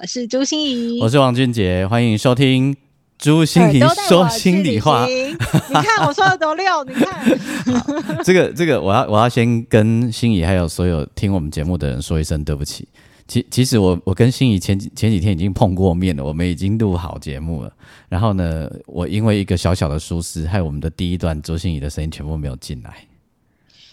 [0.00, 2.74] 我是朱心怡，我是王俊杰，欢迎收听
[3.18, 5.04] 朱心怡说心里话。
[5.06, 7.38] 你看我说的多溜，你看。
[8.24, 12.88] 这个这个，我要我要先跟心怡还有所有听我们节目的人说一声对不起。
[13.28, 17.70] 其其实我我跟心怡前几前几天已经碰过面了，我们已经录好节目了。
[18.08, 23.06] 然后呢，我因为一个小小的疏失，害我们的第一段周心怡的声音全部没有进来。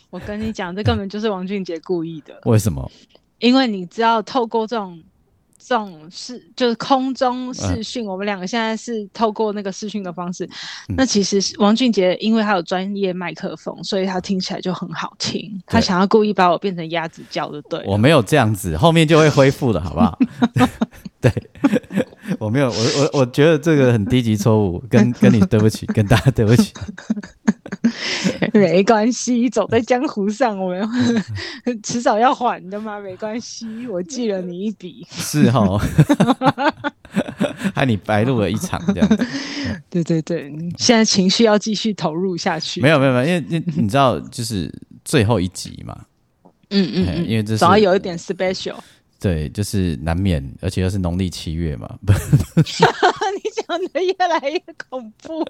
[0.10, 2.40] 我跟你讲，这根本就是王俊杰故意的。
[2.46, 2.90] 为什么？
[3.40, 4.98] 因为你知道，透过这种。
[5.60, 10.50] 这种视就是空中视讯，我们两个现在是透过那个视讯的方式。
[10.96, 15.62] 那其实王俊杰，因为他有专业麦克风，所以他听起来就很好听。
[15.66, 17.84] 他想要故意把我变成鸭子叫，就对。
[17.86, 20.18] 我没有这样子，后面就会恢复的，好不好？
[21.20, 21.34] 对，
[22.40, 26.72] 我没有，我我我觉得这个很低级错误，跟跟你对不起，跟大家对不起。
[28.54, 30.90] 没关系，走在江湖上，我们
[31.84, 35.06] 迟早要还的嘛，没关系，我记了你一笔。
[35.10, 35.80] 是哈，
[37.74, 39.18] 害你白录了一场这样。
[39.90, 42.82] 对对对，现在情绪要继续投入下去。
[42.82, 44.74] 没有没有没有，因为你你知道，就是
[45.06, 45.98] 最后一集嘛。
[46.70, 48.76] 嗯嗯，因为这总要有一点 special。
[49.20, 51.90] 对，就是难免，而且又是农历七月嘛。
[53.80, 55.46] 你讲的越来越恐怖。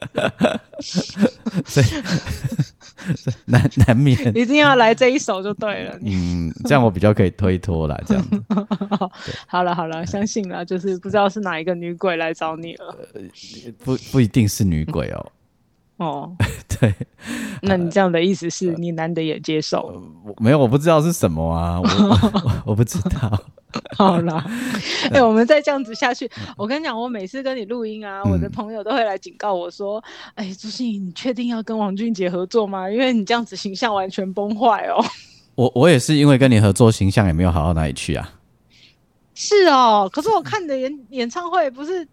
[1.66, 1.86] 所以
[3.46, 5.98] 难难免，一定要来这一首就对了。
[6.04, 8.02] 嗯，这样我比较可以推脱了。
[8.06, 8.26] 这样。
[9.48, 12.98] 好 了好了，相信了，就是不知道是哪一个女鬼来找你了。
[13.84, 15.32] 不不一定是女鬼哦。
[15.98, 16.32] 哦，
[16.80, 16.94] 对，
[17.62, 20.02] 那你这样的意思是你难得也接受？
[20.38, 23.40] 没有，我不知道是什么啊，我 我不知道。
[23.98, 24.44] 好啦，
[25.12, 30.02] 哎，我们再这样子下去，我跟你讲，我每次跟你录音啊，我的朋友都会来警告我说
[30.36, 32.90] ：“哎，朱信你确定要跟王俊杰合作吗？
[32.90, 35.04] 因为你这样子形象完全崩坏哦。”
[35.56, 38.34] 我我也是因为跟你合作，形象也没有好到哪里去啊。
[39.36, 42.08] 是哦，可是我看你的演演唱会不是。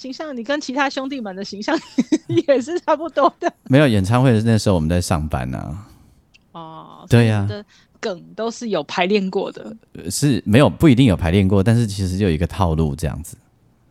[0.00, 1.78] 形象，你跟其他兄弟们的形象
[2.48, 3.52] 也是差不多的。
[3.64, 5.78] 没有演唱会的那时候，我们在上班呢。
[6.52, 7.46] 哦，对呀，
[8.00, 9.76] 梗都是有排练过的。
[10.10, 13.36] 是没有不一定有排练过，但是其实就有一个套路这样子。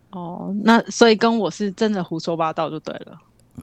[0.10, 3.16] 哦，那所以跟我是真的胡说八道就对了。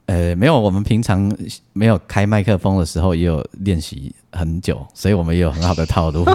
[0.05, 1.35] 呃，没有，我们平常
[1.73, 6.25] 没有开麦克风的时候，也有练习很久，所以我们也有很好的套路。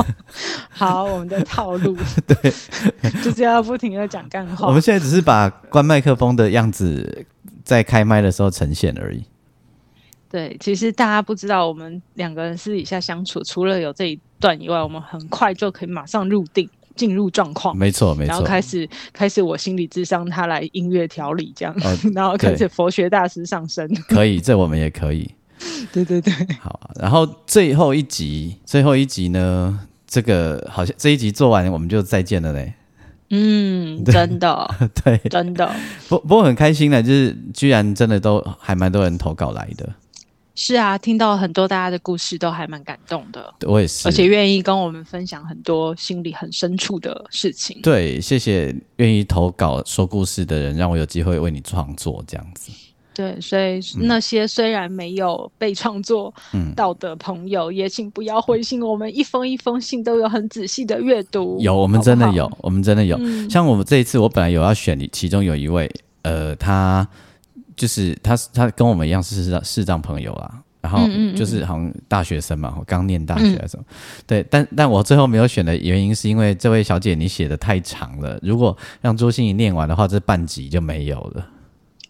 [0.70, 2.52] 好，我们的套路对，
[3.22, 4.66] 就是要不停的讲干话。
[4.66, 7.26] 我们现在只是把关麦克风的样子
[7.62, 9.24] 在开麦的时候呈现而已。
[10.30, 16.68] 对，其实大家不知道，我们两个人私底下相处，除了有这一段以外，我们很快就可以马上入定。
[16.96, 21.74] 进入状况，没错没错，然后开始开始我心理智商，他来音乐调理这样，
[22.14, 25.30] 然后开始佛学大师上身，可以，这我们也可以，
[25.92, 32.74] 对对对，好，然后最后一集，最后一集呢，这个好像这一集做完我们就再见了嘞，
[33.30, 34.70] 嗯，真的，
[35.04, 35.70] 对，真的，
[36.08, 39.88] 不不过很开心的，就是居然真的都还蛮多人投稿来的。
[40.56, 43.52] 是啊，听到很多大家的故事都还蛮感动的。
[43.66, 47.80] 我也是，而且愿意跟我们分享很多心里很深处的事情。
[47.82, 52.70] 对，谢谢愿意投稿说故事的人，让我有机会为你创作这样子。
[53.12, 56.32] 对，所以那些虽然没有被创作
[56.76, 61.58] 到的朋友，也请不要灰心，我们一封一封信都有很仔细的阅读。
[61.60, 63.18] 有，我们真的有，我们真的有。
[63.50, 65.90] 像我们这一次，我本来有要选你，其中有一位，
[66.22, 67.08] 呃，他。
[67.76, 71.06] 就是他，他跟我们一样是视障视障朋友啦，然后
[71.36, 73.84] 就是好像大学生嘛，我刚念大学的时候，
[74.26, 81.46] 对，但但我最后没有选的原因是因为这位小姐你写的太长了，如果让朱心怡念完的话，这半集就没有了。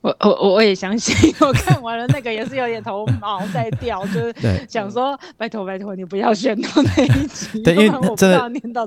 [0.03, 4.35] 我我我也相信，我看完了那个也是有点头毛在掉， 就是
[4.69, 8.87] 想说拜托拜托你不要选到那一集， 对，因为真的念到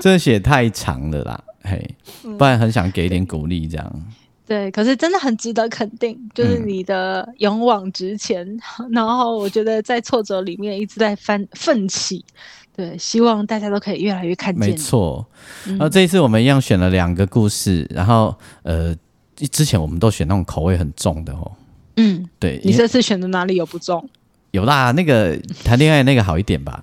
[0.00, 1.94] 真的写太长了啦，嘿，
[2.36, 4.02] 不然很想给一点鼓励这样。
[4.50, 8.44] 对，可是真的很值得肯定，就是你的勇往直前，
[8.90, 12.24] 然后我觉得在挫折里面一直在翻奋起。
[12.74, 14.70] 对，希望大家都可以越来越看见。
[14.70, 15.24] 没错，
[15.66, 18.92] 然后这一次我们一样选了两个故事，然后呃，
[19.52, 21.52] 之前我们都选那种口味很重的哦。
[21.98, 24.10] 嗯，对，你这次选的哪里有不重？
[24.50, 26.82] 有啦，那个谈恋爱那个好一点吧？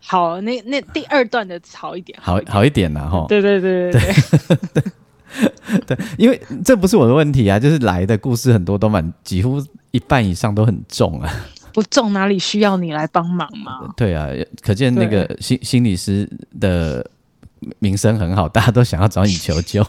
[0.00, 3.24] 好，那那第二段的好一点，好好一点啦，哈。
[3.30, 4.14] 对对对对
[4.74, 4.82] 对
[5.86, 11.30] 对，因为这不是我的问题啊，就是来的故事很多都蛮，几乎一半以上都很重啊。
[11.72, 13.88] 不重哪里需要你来帮忙吗？
[13.96, 14.28] 对啊，
[14.60, 16.28] 可见那个心心理师
[16.58, 17.08] 的
[17.78, 19.86] 名声很好，大家都想要找你求救。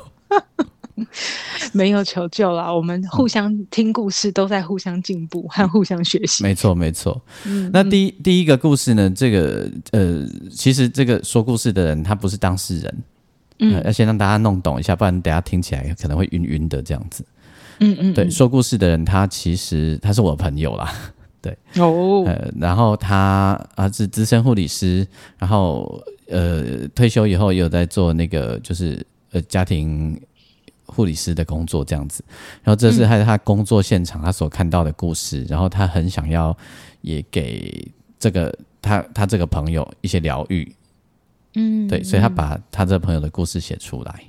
[1.73, 6.43] 没有求救啦，我们互相听故事，都在互相进步和互相学习。
[6.43, 7.19] 没错，没错。
[7.45, 9.09] 嗯，那第一第一个故事呢？
[9.09, 13.03] 这个呃，其实这个说故事的人他不是当事人，
[13.61, 17.25] 嗯，要先让大家弄懂一下，不然等下听起来可能会晕晕的这样子。
[17.79, 20.93] 嗯嗯，对，说故事的人他其实他是我的朋友啦，
[21.41, 21.57] 对。
[21.77, 25.07] 哦，呃，然后他啊是资深护理师，
[25.39, 30.19] 然后呃退休以后也有在做那个就是呃家庭。
[30.93, 32.21] 护理师的工作这样子，
[32.61, 36.55] 然后这是他他工作现场他所看到的故事，然后他很想要
[36.99, 40.69] 也给这个他他这个朋友一些疗愈，
[41.55, 44.23] 嗯，对，所以他把他这个朋友的故事写出来。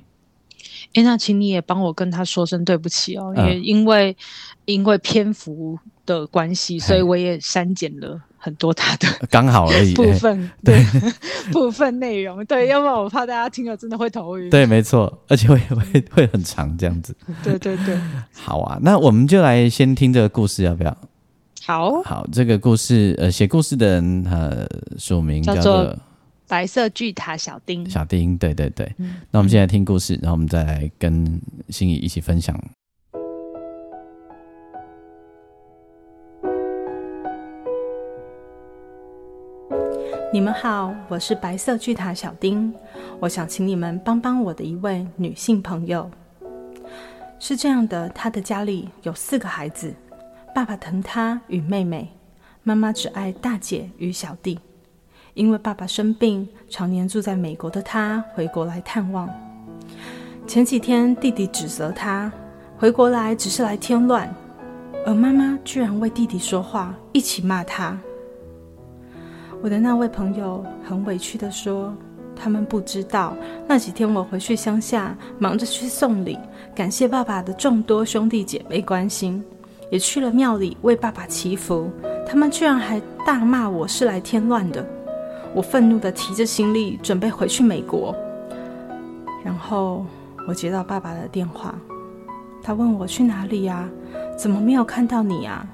[0.93, 4.15] 哎，那请你也帮我跟他说声对不起哦，也因为
[4.65, 8.21] 因为篇幅的关系，所以我也删减了。
[8.37, 10.83] 很多他的刚好而已 部分，对
[11.53, 14.49] 部分内容，对，要不然我怕大家听了真的会头晕。
[14.49, 17.15] 对，没错，而且会 会会很长这样子。
[17.41, 17.97] 对对对，
[18.33, 20.97] 好啊，那我们就来先听这个故事，要不要？
[21.65, 24.67] 好，好，这个故事，呃，写故事的人，呃，
[24.99, 25.97] 署名叫做
[26.53, 27.89] 白色巨塔小丁。
[27.89, 28.87] 小丁，对对对。
[29.31, 32.55] 那我们现在听故事，然后我们再来跟心怡一起分享。
[40.31, 42.71] 你们好，我是白色巨塔小丁。
[43.19, 46.07] 我想请你们帮帮我的一位女性朋友。
[47.39, 49.91] 是这样的，她的家里有四个孩子，
[50.53, 52.07] 爸爸疼她与妹妹，
[52.61, 54.59] 妈妈只爱大姐与小弟。
[55.33, 59.29] 因为爸爸生病，常年住在美国的他回国来探望。
[60.45, 62.31] 前几天，弟弟指责他
[62.77, 64.33] 回国来只是来添乱，
[65.05, 67.97] 而妈妈居然为弟弟说话，一起骂他。
[69.61, 71.95] 我的那位朋友很委屈地说
[72.35, 73.35] ：“他们不知道
[73.67, 76.37] 那几天我回去乡下，忙着去送礼，
[76.75, 79.43] 感谢爸爸的众多兄弟姐妹关心，
[79.89, 81.89] 也去了庙里为爸爸祈福。
[82.27, 84.85] 他们居然还大骂我是来添乱的。
[85.53, 88.15] 我愤怒地提着行李准备回去美国。
[89.43, 90.05] 然后
[90.47, 91.75] 我接到爸爸的电话，
[92.61, 93.89] 他问我去哪里呀？
[94.37, 95.67] 怎么没有看到你啊？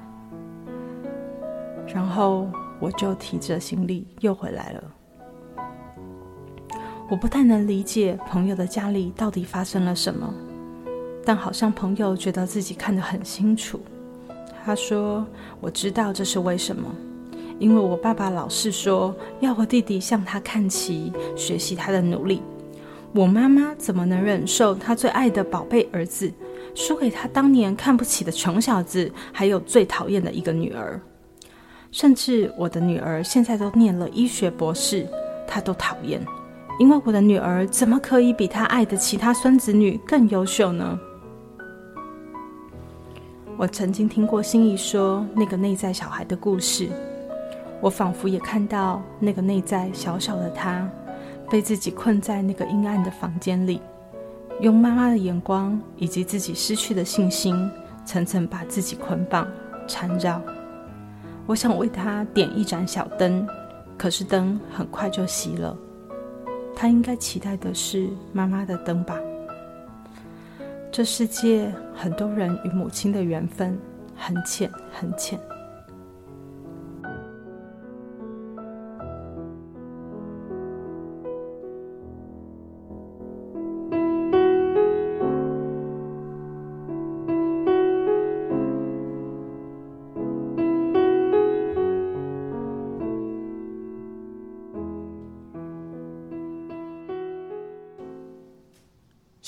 [1.94, 2.48] 然后。”
[2.82, 4.84] 我就提着行李又回来了。
[7.10, 10.34] 我不太能理解朋友的家里到底发生了什么，
[11.26, 13.82] 但好像朋友觉得自己看得很清楚。
[14.64, 15.28] 他说
[15.60, 16.90] ：“我知道这是为什么，
[17.60, 22.42] 因为我爸爸老是说要我弟弟向他看齐，学习他的努力。
[23.14, 26.32] 我妈妈怎么能忍受他最爱的宝贝儿子
[26.76, 31.00] 输给他当年看不起的穷小子，还有最讨厌的一个女儿？”
[31.92, 35.08] 甚至我的女儿现在都念了医学博士，
[35.48, 36.24] 她都讨厌，
[36.78, 41.00] 因为我的女儿怎么可以比她爱的其他孙子女更优秀呢？
[43.58, 46.88] 我曾经听过心仪说那个内在小孩的故事，
[47.82, 50.90] 我仿佛也看到那个内在小小的他，
[51.50, 53.82] 被自己困在那个阴暗的房间里，
[54.60, 57.70] 用妈妈的眼光以及自己失去的信心，
[58.06, 59.48] 层层把自己捆绑
[59.88, 60.42] 缠绕。
[61.48, 63.48] 我想为他点一盏小灯，
[63.98, 65.76] 可是灯很快就熄了。
[66.76, 69.16] 他应该期待的是妈妈的灯吧？
[70.92, 73.78] 这世界很多人与母亲的缘分
[74.16, 75.40] 很浅很浅。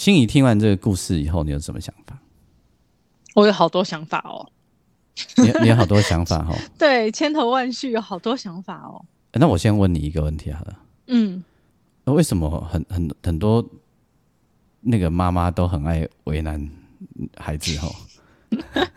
[0.02, 2.18] 心怡听完这个故事以后，你有什么想法？
[3.36, 4.50] 我有好多想法哦。
[5.38, 6.58] 你你有好多想法哦。
[6.76, 9.06] 对，千头万绪，有好多想法哦。
[9.34, 10.80] 那我先问你一个问题好了。
[11.06, 11.44] 嗯。
[12.04, 13.64] 那为什么很很很多
[14.80, 16.68] 那个妈妈都很爱为难
[17.38, 17.78] 孩子？
[17.78, 17.94] 哦？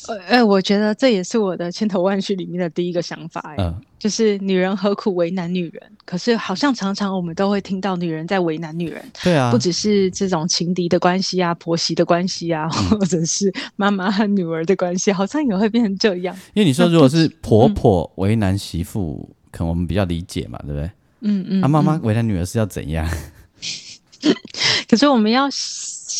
[0.28, 5.82] 呃，我觉得这也是我的千头万绪里面的第一个想法，哎，就是女人何苦为难女人？
[6.04, 16.36] 可是好像常常我们都会听到女人在为难女人，对啊，不只是这种情敌的关系啊，婆媳的关系啊， 或者是妈妈和女儿的关系，好像也会变成这样。
[16.54, 20.90] 因为你说如果是婆婆为难媳妇，可能我们比较理解嘛，对不对？
[21.20, 23.08] 嗯嗯，啊，妈妈为难女儿是要怎样？
[24.88, 25.48] 可是我们要。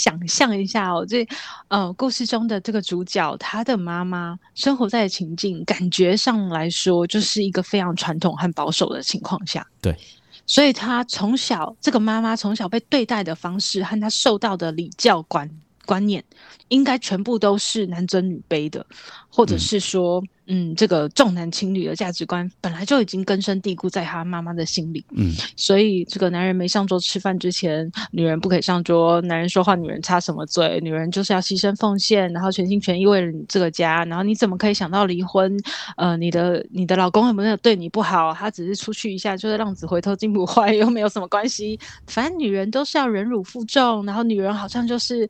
[0.02, 1.24] 想象一下哦，这
[1.68, 9.64] 呃故事中的这个主角，他的妈妈生活在的情境，感觉上来说就是一个非常传统和保守的情况下。
[9.80, 9.96] 对，
[10.44, 15.48] 所以他从小这个妈妈从小被对待的方式和他受到的礼教观
[15.86, 16.24] 观念，
[16.66, 18.84] 应该全部都是男尊女卑的，
[19.30, 20.20] 或者是说。
[20.46, 25.04] 嗯，这个重男轻女的价值观本来就已经根深蒂固在他妈妈的心里。
[25.10, 29.20] 嗯，所以这个男人没上桌吃饭之前，女人不可以上桌。
[29.22, 30.80] 男人说话，女人插什么嘴？
[30.80, 34.04] 女人就是要牺牲奉献，然后全心全意为了你这个家。
[34.04, 35.56] 然后你怎么可以想到离婚？
[35.96, 38.34] 呃，你的你的老公有没有对你不好？
[38.34, 41.78] 他只是出去一下，就是浪子回头金不坏，又没有什么关系。
[42.08, 45.28] 反正女人都是要忍辱负重，然后女人好像就是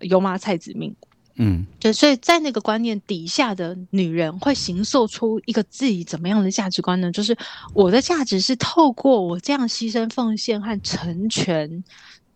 [0.00, 0.94] 油麻菜籽命。
[1.36, 7.10] 嗯，对，所以在那个观念底下的女人会形塑出一个自己怎么样的价值观呢？
[7.10, 7.36] 就是
[7.72, 11.82] 我的价值是透过我这样牺牲奉献和成全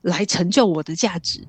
[0.02, 1.40] 来成就我的价值，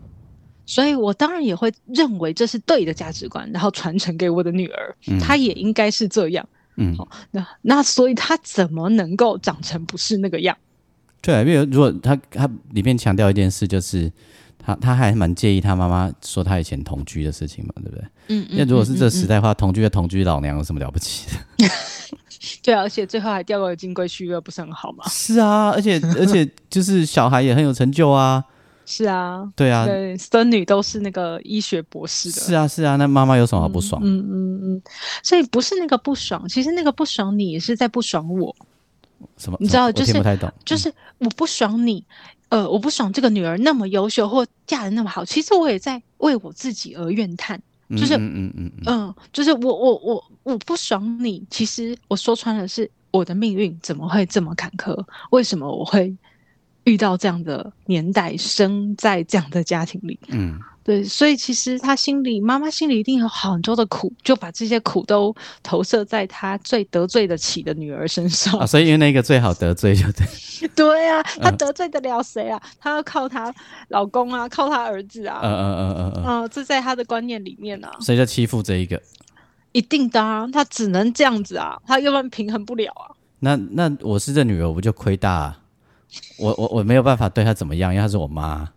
[0.68, 6.48] 所以我当然也会认为这是对的价值观，然后传承给我的女儿，她也应该是这样。
[6.75, 10.56] 嗯，好那那所以她怎么能够长成不是那个样？
[11.20, 14.12] 对，因为如果她她里面强调一件事就是。
[14.69, 18.03] 他他还蛮介意他妈妈说他以前同居的事情嘛，对不对？
[18.27, 18.57] 嗯嗯。
[18.57, 21.67] 那如果是这时代话，同居的同居老娘有什么了不起的？
[22.63, 25.03] 对啊，而且最后还掉个金龟婿，又不是很好吗？
[25.09, 28.43] 是啊，而且而且就是小孩也很有成就啊。
[28.85, 29.47] 是啊。
[29.55, 29.85] 对啊。
[29.85, 32.41] 对，孙女都是那个医学博士的。
[32.41, 34.01] 是啊是啊，那妈妈有什么不爽？
[34.03, 34.81] 嗯嗯嗯。
[35.23, 38.55] 所以不是那个不爽，其实那个不爽你也是在不爽我。
[39.38, 39.57] 什么？
[39.59, 42.03] 你知道，就是不太懂，就是我不爽你。
[42.50, 54.98] 呃，我不爽这个女儿那么优秀或嫁的那么好，其实我也在为我自己而怨叹，就是嗯嗯嗯嗯，就是我我我我不爽你，其实我说穿了是我的命运怎么会这么坎坷？
[55.32, 56.15] 为什么我会
[56.86, 60.20] 遇到这样的年代，生在这样的家庭里？
[60.29, 60.60] 嗯。
[60.89, 68.60] 对，所以其实他心里，妈妈心里一定有很多的苦，就把这些苦都投射在他最得罪得起的女儿身上。
[68.60, 70.25] 啊，所以因为那个最好得罪就对。
[70.75, 72.60] 对啊，他得罪得了谁啊？
[72.79, 73.53] 他要靠他
[73.89, 75.41] 老公啊，靠他儿子啊。
[75.43, 76.24] 嗯嗯嗯嗯嗯。
[76.24, 77.91] 啊，这在他的观念里面啊。
[78.00, 79.00] 所以就欺负这一个。
[79.74, 83.13] 一定的啊，他只能这样子啊，他要不然平衡不了啊。
[83.41, 85.55] 那那我是这女儿，我就亏大。
[86.39, 88.67] 我我我没有办法对她怎么样，因为她是我妈。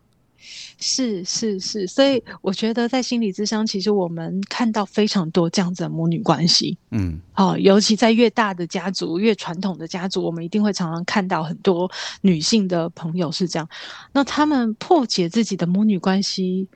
[0.83, 6.77] 是是是，所以我觉得在心理智商，其实我们看到非常多这样子的母女关系。
[6.91, 11.89] 嗯，哦，尤其在越大的家族、越传统的家族，我们一定会常常看到很多
[12.21, 13.69] 女性的朋友是这样。
[14.13, 16.67] 那他们破解自己的母女关系，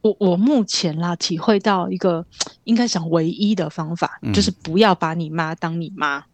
[0.00, 2.26] 我我目前啦体会到一个
[2.64, 6.24] 应该讲唯一的方法，就是不要把你妈当你妈，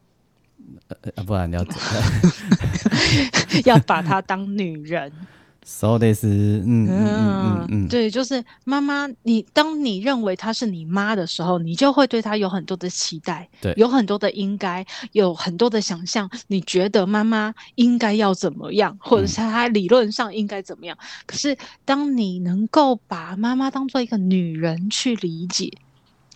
[0.89, 1.75] 呃，不然你要怎
[3.67, 5.13] 要把她当女人。
[5.71, 16.29] So this，嗯嗯嗯嗯，对，就是妈妈，你当你认为她是你妈的时候，你就会对她有很多的期待，对，有很多的应该，有很多的想象。
[16.47, 20.97] 你觉得妈妈应该要怎么样，或者是她理论上应该怎么样？
[21.27, 25.71] 可是当你能够把妈妈当做一个女人去理解。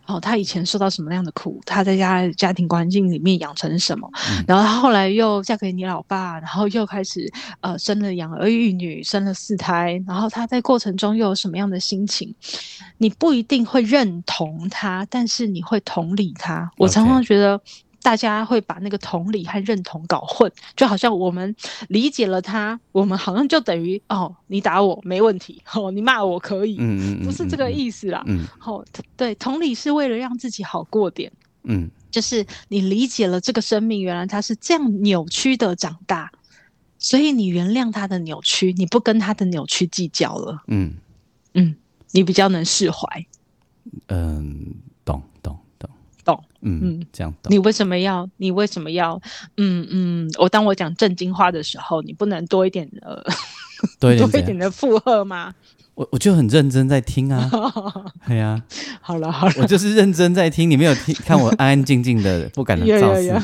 [0.06, 1.61] 哦，他以前受到什么样的苦？
[1.64, 4.11] 他在家家庭环境里面养成什么？
[4.47, 10.02] 然后他后来又嫁给你老爸，然后又开始呃生了养儿育女，生了四胎。
[10.06, 12.35] 然后他在过程中又有什么样的心情？
[12.99, 16.71] 你不一定会认同他，但是你会同理他。
[16.76, 17.61] 我常常觉得。
[18.02, 21.54] 大家会把那个同理和认同搞混，就好像我们
[21.88, 28.85] 理解了他，我们好像就等于哦，你打我没问题， 哦，你骂我可以，嗯嗯，不是这个意思啦，嗯，好，
[29.16, 31.30] 对，同理是为了让自己好过点，
[31.64, 36.30] 嗯，就是你理解了这个生命，原来他是这样扭曲的长大，
[36.99, 40.94] 所以你原谅他的扭曲，你不跟他的扭曲计较了，嗯。
[41.54, 41.76] 嗯，
[42.12, 43.26] 你比较能释怀，
[44.06, 44.75] 嗯。
[46.25, 47.33] 懂，嗯嗯，这样。
[47.49, 48.29] 你为什么要？
[48.37, 49.21] 你为什么要？
[49.57, 53.23] 嗯嗯，我当我讲正经话的时候，你不能多一点呃，
[53.99, 55.55] 多一点的附和吗？
[55.95, 57.50] 我我就很认真在听啊，
[58.26, 58.62] 对呀。
[59.00, 63.43] 好了好了，我就是认真在听，你没有听看我安安静静的，不敢 造次，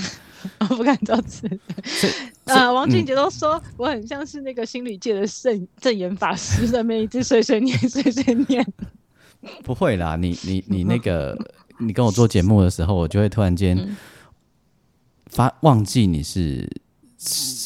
[0.77, 1.49] 不敢造次。
[2.45, 8.67] 呃，王俊杰都说我很像是那个心理界的圣正言法师，在那一直碎碎念碎碎念。
[9.63, 11.37] 不会啦，你你你那个。
[11.79, 13.97] 你跟我做节目的时候，我就会突然间
[15.27, 16.69] 发忘记你是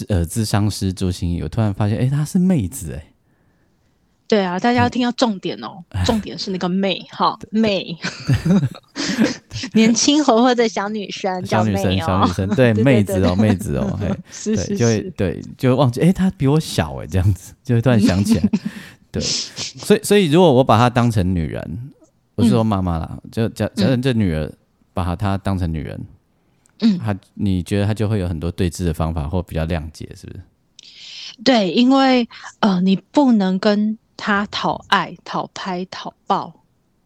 [0.09, 3.07] 呃智商师朱心怡，我突然发现，哎，她是妹子，哎。
[4.29, 7.95] 对啊，大家要听到重点哦，重点是那个妹哈妹，
[9.75, 13.99] 年轻活泼的小女生，小女生，小女生， 对妹子哦，妹子哦，
[14.33, 18.51] 是是是，对，就忘记，哎，她比我小哎，这样子，就会突然想起来，
[19.11, 21.91] 对，所以所以如果我把她当成女人，
[22.35, 24.51] 不是说妈妈啦，就假假设这女儿
[24.93, 26.07] 把她当成女人，
[26.81, 30.41] 嗯，她你觉得她就会有很多对峙的方法，或比较谅解，是不是？
[31.43, 32.29] 对，因为
[32.61, 33.99] 呃，你不能跟。
[34.15, 36.53] 她讨爱、讨拍、讨抱，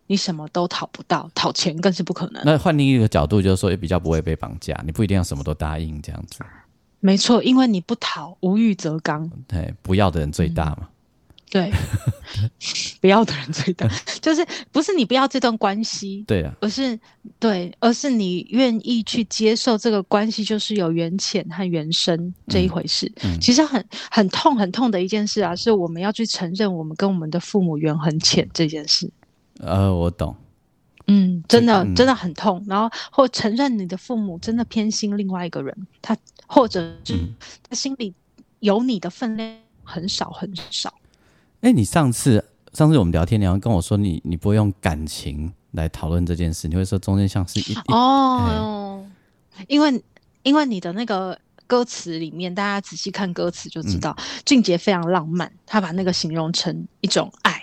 [0.07, 2.43] 你什么都讨不到，讨钱更是不可能。
[2.45, 6.41] 那换另一个角度，就是说也比较不会被绑架，你不一定要什么都答应这样子。
[7.01, 9.31] 没错，因为你不讨，无欲则刚。
[9.49, 10.89] 对，不要的人最大嘛。
[11.49, 11.71] 对
[13.01, 13.89] 不要的人最大，
[14.21, 16.99] 就是不是你不要这段关系，对啊，而是
[17.39, 23.11] 对，而是你愿意去接受这个关系，就是有缘浅和缘深这一回事。
[23.41, 29.09] 其实很很痛很痛的一件事啊，是我们要去承认我们跟我们的父母缘很浅这件事。
[29.61, 30.37] 呃，我懂。
[31.07, 35.73] 嗯，真的真的很痛，然后或承认你的父母真的偏心另外一个人，
[36.03, 36.17] 他
[36.49, 37.17] 或者是
[37.69, 38.13] 他心里
[38.59, 40.93] 有你的分量很少很少。
[41.67, 49.05] 哎，你上次上次我们聊天，你要跟我说你你不会用感情来讨论这件事，你会说中间像是一哦，
[49.67, 50.01] 因为
[50.45, 57.61] 因为你的那个歌词里面，大家仔细看歌词就知道，俊杰非常浪漫，他把那个形容成一种爱，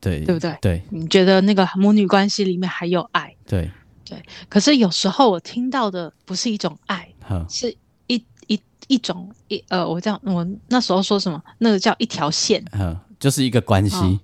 [0.00, 0.56] 对对不对？
[0.62, 3.36] 对，你觉得那个母女关系里面还有爱？
[3.46, 3.70] 对
[4.06, 7.06] 对，可是有时候我听到的不是一种爱，
[7.50, 7.76] 是。
[8.06, 11.42] 一一一种一呃，我叫我那时候说什么？
[11.58, 14.20] 那个叫一条线，嗯，就是一个关系，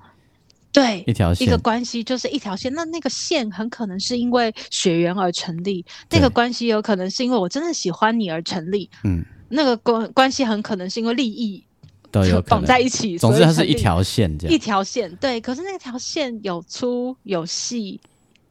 [0.73, 2.73] 对，一条线，一个关系就是一条线。
[2.75, 11.63] 那那个线很可能是因为血缘而成立，那个关系有可能是因为我真的喜欢你而成立，嗯，那个关关系很可能是因为利益
[12.11, 13.19] 都有绑在一起。
[13.19, 15.15] 总之，它是一条线，这样一条线。
[15.17, 18.01] 对，可是那条线有粗有细，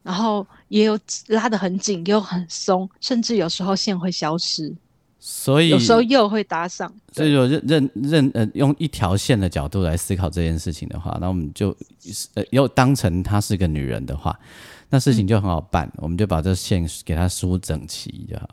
[0.04, 4.73] 然后也有拉得很紧，又很松，甚至有时候线会消失。
[5.23, 11.69] 所以有时候又会搭上，所以说认认认呃，用一条线的角度来思考这件事情的话，那我们就
[12.34, 14.38] 呃又当成她是个女人的话，
[14.89, 18.49] 那事情就很好办，我们就把这线给她梳整齐就好。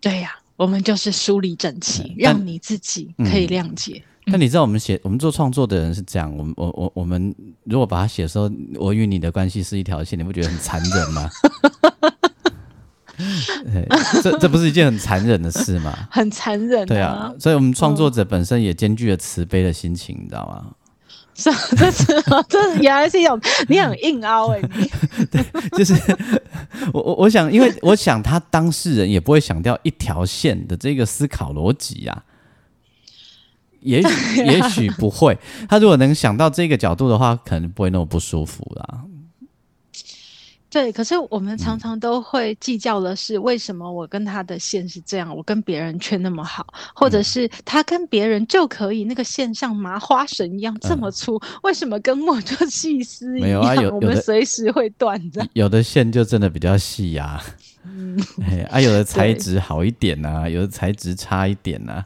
[0.00, 4.02] 对呀，我们就是梳理整齐，让你自己可以谅解。
[4.24, 11.28] 那你知道我们写我们做创作的人是这样，我们我我我们如果把它写说我与你的关系是一条线，你不觉得很残忍吗？
[14.22, 15.92] 这这不是一件很残忍的事吗？
[16.10, 20.72] 很残忍，对啊，所以我们创作者本身也兼具了慈悲的心情，你知道吗？
[21.36, 22.04] 是， 这是
[22.48, 24.60] 这原来是一种你很硬凹哎，
[25.32, 25.44] 对，
[25.76, 25.92] 就是
[26.92, 32.22] 我我我想，因为我想他当事人也不会想掉一条线的这个思考逻辑呀，
[33.80, 35.36] 也许也许不会，
[35.68, 39.00] 他如果能想到这个角度的话，可能不会那么不舒服啦。
[40.74, 53.48] 对，可是我们常常都会计较的是，为什么我跟他的线是这样，我跟别人却那么好，或者是他跟别人就可以那个线像麻花绳一样这么粗，为什么跟我就细丝一样？
[53.48, 55.46] 没有啊，有我们随时会断的。
[55.52, 57.40] 有的线就真的比较细呀，
[57.84, 58.18] 嗯，
[58.68, 62.04] 啊，有的 材质好一点呐，有的材质差一点呐。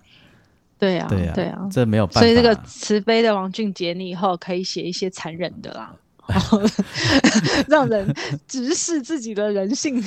[0.79, 2.21] 对啊，对啊，对啊，这没有办法。
[2.21, 5.93] 所以这个慈悲的王俊杰，你以后可以写一些残忍的啦。
[7.69, 8.15] 让人
[8.47, 10.03] 直视自己的人性。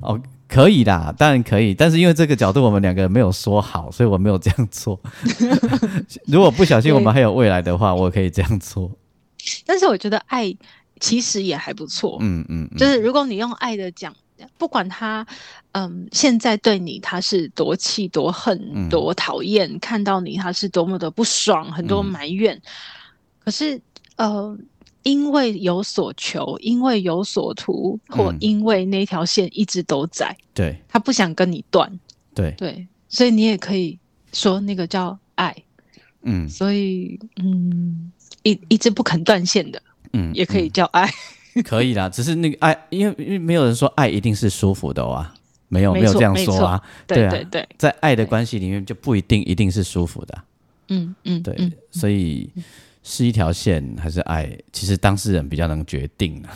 [0.00, 5.00] 哦，可以啦，当然可以，但是因为这个角度我们两个人没有说好，所以我没有这样做。
[6.26, 8.90] 如果不小心我们还有未来的话，我可以这样做。
[9.64, 10.52] 但是我觉得爱
[10.98, 12.18] 其实也还不错。
[12.20, 14.14] 嗯嗯，就是如果你用爱的讲，
[14.58, 15.24] 不管他
[15.72, 22.60] 嗯现在对你他是多气多恨多讨厌，看到你他是多么的不爽，很多埋怨，
[23.44, 23.80] 可是
[24.16, 24.56] 呃。
[25.02, 31.90] 因为有所求，因为有所图，或因为那条线一直都在，对，他不想跟你断，
[32.34, 32.54] 对。
[32.56, 33.98] 对，所以你也可以
[34.32, 35.54] 说那个叫爱，
[36.22, 38.12] 嗯，所以嗯，
[38.42, 41.10] 一一直不肯断线的，嗯，也可以叫爱，
[41.64, 45.34] 可以啦，只是那个爱，因为因为没有人说爱一定是舒服的啊，
[45.68, 50.42] 没有没有这样说啊，对对对，在爱的关系里面就不一定一定是舒服的，
[50.88, 52.48] 嗯嗯，对，所以。
[53.02, 54.56] 是一条线还是爱？
[54.72, 56.50] 其实当事人比较能决定啊。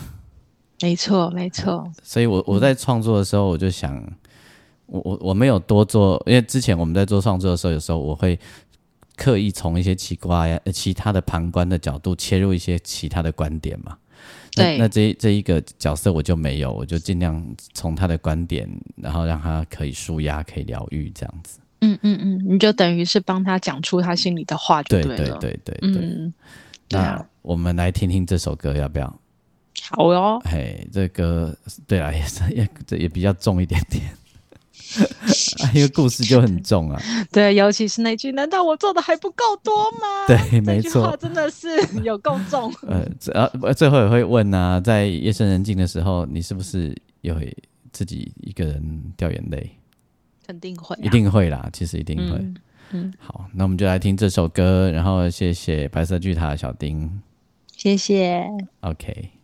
[0.81, 1.91] 没错，没错。
[2.03, 4.01] 所以我我在创作的时候，我就想，
[4.85, 8.39] 我我我没有多做，因为之前我们在做创作的时候，有时候我会
[9.15, 13.97] 刻意从一些奇怪、其他的旁观的角度切入一些其他的观点嘛。
[14.51, 21.59] 对，那这这一个角色我就没有，我就尽量从他的观点，然后让他可以舒压，可以疗愈这样子。
[21.81, 25.37] 嗯嗯嗯，你就等于是帮他讲出他心里的话就对了。
[25.39, 26.01] 对对对对。
[26.01, 26.33] 嗯，
[26.89, 29.19] 那我们来听听这首歌，要不要？
[29.89, 30.41] 好哟。
[30.43, 34.03] 嘿，这歌对啊，也是也这也比较重一点点。
[35.75, 41.67] 因为故事就很重啊， 对，尤其是那句“难道我做的还不够多吗？”对，没错，真的是
[42.03, 42.73] 有够重。
[42.83, 43.05] 呃，
[43.61, 47.55] 呃，最后也会问啊，在夜深人静的时候，你是不是也会
[47.91, 49.76] 自己一个人掉眼泪？
[50.47, 52.37] 肯定会，一定会啦，其实一定会。
[52.91, 57.21] 嗯，好，那我们就来听这首歌，然后谢谢白色巨塔小丁，
[57.75, 58.47] 谢谢
[58.79, 59.36] ，OK。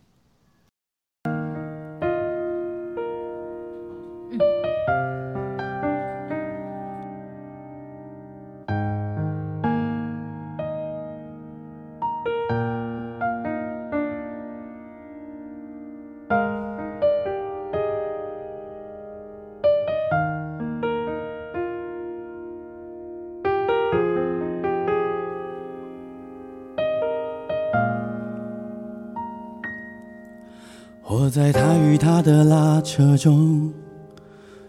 [31.54, 33.72] 他与她的拉扯中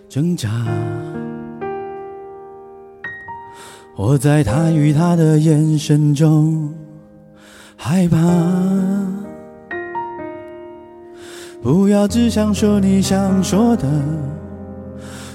[0.07, 0.47] 挣扎，
[3.95, 6.71] 我在他与她的眼神中
[7.75, 8.17] 害怕。
[11.63, 13.87] 不要只想说你想说的，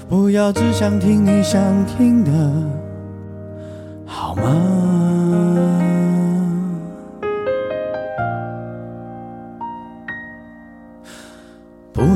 [0.07, 2.31] 不要只想听你想听的，
[4.05, 5.00] 好吗？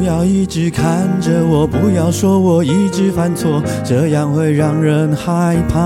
[0.06, 5.80] 要一直看着我，不要说我一直犯错，这样会让人害怕。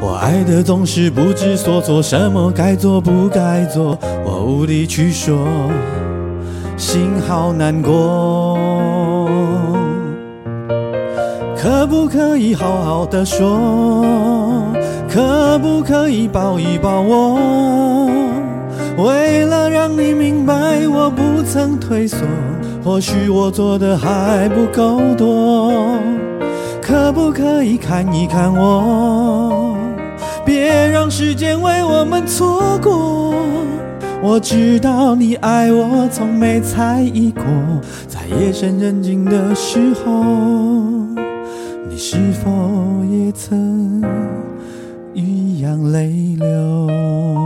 [0.00, 5.46] 我爱的总是不知所措，什么该做不该做，我无力去说，
[6.76, 8.58] 心好难过。
[11.56, 14.04] 可不可以好好的说？
[15.08, 17.38] 可不可以抱一抱我？
[18.96, 20.54] 为了让你明白，
[20.88, 22.18] 我不曾退缩。
[22.84, 25.72] 或许我做的还不够多，
[26.80, 29.76] 可不可以看一看我？
[30.44, 33.34] 别让时间为我们错过。
[34.20, 37.44] 我知道你爱我，从没猜疑过。
[38.08, 40.24] 在夜深人静的时候，
[41.88, 42.50] 你是否
[43.10, 44.02] 也曾
[45.14, 47.41] 一样泪流？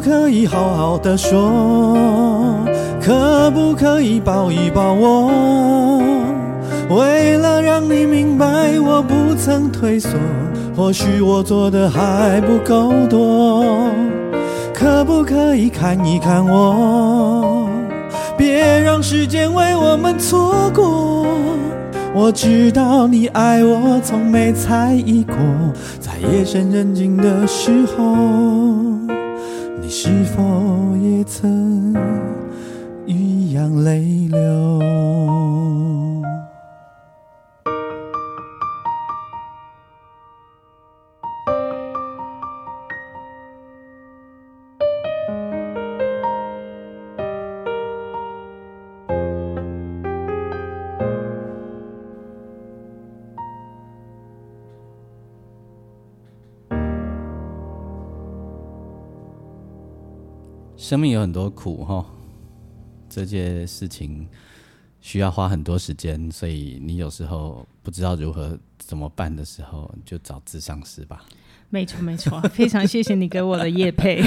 [0.00, 1.96] 可以好好的说，
[3.00, 5.30] 可不可以抱一抱我？
[6.90, 8.46] 为了让你明白，
[8.78, 10.10] 我不曾退缩。
[10.76, 13.64] 或许我做的还不够多，
[14.74, 17.68] 可不可以看一看我？
[18.36, 21.26] 别让时间为我们错过。
[22.14, 25.36] 我知道你爱我，从没猜疑过，
[25.98, 28.85] 在夜深人静的时候。
[60.86, 62.06] 生命有很多苦哈，
[63.08, 64.24] 这件事情
[65.00, 71.24] 需要花很多时间，所以你有时候不知道如何怎么办的时候，就找智商师吧。
[71.70, 74.22] 没错没错，非常谢谢你给我的叶配。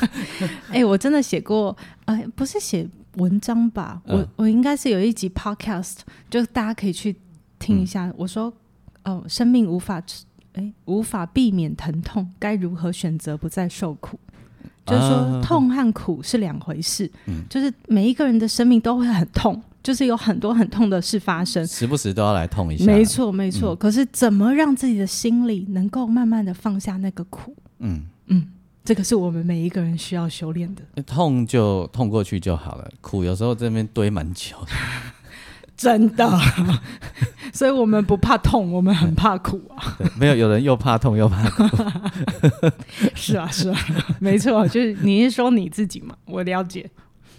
[0.72, 4.00] 哎，我真的写过，哎，不是写文章吧？
[4.06, 5.98] 我我应该是有一集 podcast，
[6.30, 7.14] 就大家可以去
[7.58, 8.10] 听一下。
[8.16, 8.50] 我说，
[9.02, 10.02] 哦，生命无法
[10.54, 14.18] 哎无法避免疼痛，该如何选择不再受苦？
[14.86, 17.10] 就是说，痛和苦是两回事。
[17.26, 22.84] 嗯，就是每一个人的生命都会很痛，就是有很多很痛的事发生，时不时都要来痛一下。
[22.84, 23.74] 没错，没错。
[23.74, 27.54] 可是怎么让自己的心里能够慢慢的放下那个苦？
[27.78, 28.46] 嗯嗯，
[28.84, 31.02] 这个是我们每一个人需要修炼的。
[31.02, 34.56] 痛就痛过去就好了，苦有时候这边堆蛮久。
[35.76, 36.28] 真的，
[37.52, 39.96] 所以我们不怕痛，我们很怕苦啊。
[40.18, 41.64] 没有，有人又怕痛又怕苦。
[43.14, 43.78] 是啊，是啊，
[44.20, 46.14] 没错，就是你是说你自己嘛？
[46.26, 46.88] 我了解。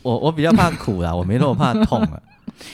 [0.02, 2.22] 我我比较怕苦啦，我没那么怕痛了。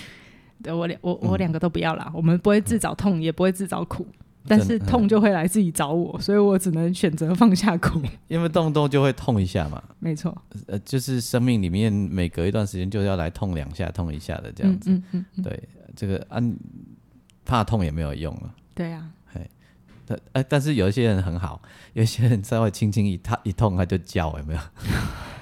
[0.64, 4.06] 对我两我我两个都不要啦，我们不会自找痛，也不会自找苦。
[4.48, 8.02] 但是痛就会来自己找我，所以我只能选择放下苦。
[8.28, 9.82] 因为动动就会痛一下嘛。
[10.00, 10.36] 没错。
[10.68, 14.90] 呃，就是生命里面每隔一段时间就要来痛两下、痛一下的这样子。
[14.92, 15.44] 嗯嗯嗯。
[15.44, 16.42] 对，这个啊
[17.46, 18.54] 怕痛也没有用了。
[18.74, 19.10] 对啊。
[19.34, 19.50] 哎，
[20.06, 21.62] 但哎，但是有一些人很好，
[21.94, 24.60] 有些人稍微轻轻一他一痛他就叫，有没有？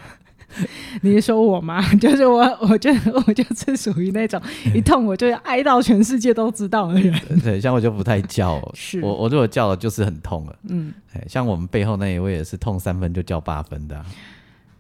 [1.02, 1.82] 你是说我吗？
[2.00, 2.90] 就是我， 我就
[3.28, 4.42] 我就是属于那种
[4.74, 7.14] 一痛我就要哀到全世界都知道的人。
[7.44, 10.56] 对，像我就不太叫，是我我如果叫了就是很痛了。
[10.68, 10.94] 嗯，
[11.28, 14.04] 像我们背后那一位也是痛三分就叫八分的。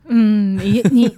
[0.09, 1.09] 嗯，你 你，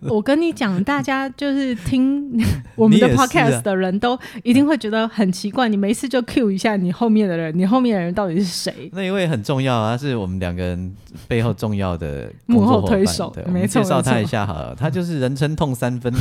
[0.00, 2.28] 我跟你讲，大家就是听
[2.74, 8.90] 我们的 podcast 的人都一定会觉得很奇怪，你没事就 cue 一下你后面的人，你后面的人到底是谁？
[8.92, 10.94] 那一位很重要啊，是我们两个人
[11.28, 16.12] 背后重要的幕后推手，没错，介绍他一下好了，他就是人称痛三分。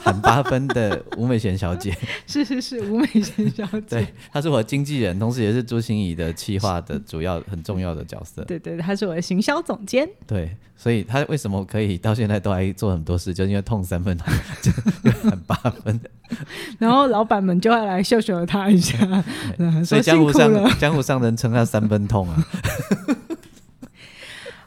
[0.00, 1.94] 喊八分的吴美贤小姐，
[2.26, 8.42] 是是是吴美贤小姐，对，她是我的经纪人，同时也是朱心怡的企划的主要很重要的角色。
[8.44, 10.08] 对对，她是我的行销总监。
[10.26, 14.16] 对，所以她为什么可以到现在都还做很多事，就因为痛三分，
[14.62, 14.70] 就
[15.12, 16.00] 喊八分。
[16.78, 18.98] 然后老板们就会来秀秀他一下，
[19.84, 22.44] 所以江湖上江湖上人称他三分痛啊。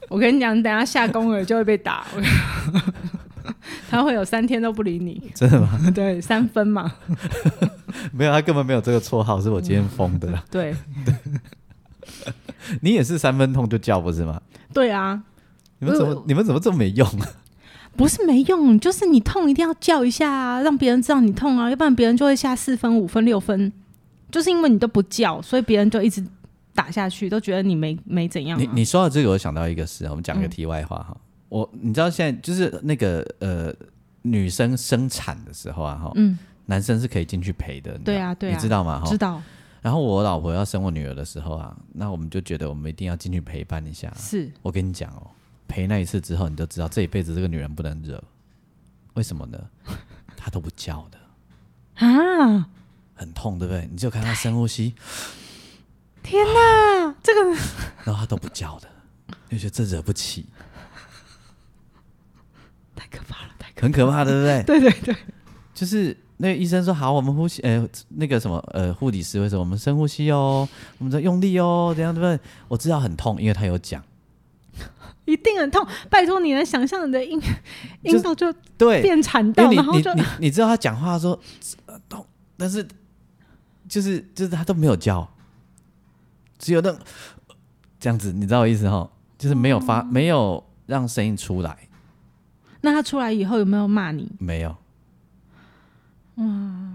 [0.09, 2.05] 我跟你讲，等下下工了就会被打。
[3.89, 5.79] 他会有三天都不理你，真的吗？
[5.93, 6.91] 对，三分嘛。
[8.11, 10.41] 没有，他根本没有这个绰号，是我今天封的。
[10.49, 10.75] 对，
[12.81, 14.41] 你也是三分痛就叫不是吗？
[14.73, 15.21] 对啊。
[15.81, 17.27] 你们怎么你们怎么这么没用啊？
[17.97, 23.73] 不是没用，就是你痛一定要叫一下啊，让别人知道你痛啊，要不然别人就会下四分、五分、六分。
[24.31, 26.25] 就是因为你都不叫，所以别人就一直
[26.73, 28.57] 打下去，都觉得你没没怎样。
[28.57, 31.17] 你你说到这个，我想到一个事，我们讲个题外话哈。
[31.49, 33.73] 我你知道现在就是那个呃
[34.21, 39.03] 女生生产的时候啊哈，嗯，男生是可以进去陪的，对啊对啊，你知道吗？
[39.05, 39.41] 知道。
[39.81, 44.09] 然后我老婆要生我女儿的时候啊，那我们就觉得我们一定要进去陪伴一下。
[44.15, 45.27] 是我跟你讲哦，
[45.71, 48.21] 陪那一次之后，你就知道这一辈子这个女人不能惹。
[49.13, 49.57] 为什么呢？
[50.35, 51.17] 她都不叫的
[52.05, 52.67] 啊，
[53.15, 53.87] 很痛对不对？
[53.89, 54.93] 你就看她深呼吸，
[56.21, 57.41] 天哪，这个，
[58.03, 58.87] 然后她都不叫的，
[59.49, 60.45] 就觉得这惹不起。
[62.95, 64.63] 太可怕了，太很可怕，对不对？
[64.67, 65.15] 对对对，
[65.73, 72.39] 就是那个医生说好，我们呼吸，呃，那个什么，呃，护理师为什么我们深呼吸哦，我们在用力哦，怎样对不对？
[72.67, 74.03] 我知道很痛，因为他有讲，
[75.31, 75.85] 一定很痛。
[76.09, 77.41] 拜托你能想象你的音
[78.03, 81.39] 音道就对变产道，然后就你你知道他讲话说
[82.09, 82.25] 痛，
[82.57, 82.87] 但是
[83.87, 85.27] 就是就是他都没有叫，
[86.59, 86.95] 只有那
[87.99, 89.09] 这样子，你知道我意思哈？
[89.37, 91.75] 就是没有发，没有让声音出来。
[92.81, 94.31] 那他出来以后有没有骂你？
[94.39, 94.75] 没有。
[96.35, 96.45] 哇，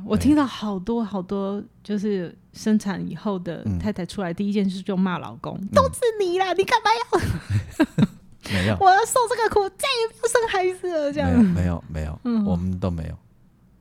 [0.04, 8.06] 我听到好多好多，就是生产以后的太太出来，第一件事就骂老公，都是你啦，你干嘛要？
[8.52, 11.12] 没有，我要受这个苦，再也不要生孩子了。
[11.12, 13.10] 这样没有没有，我们都没有。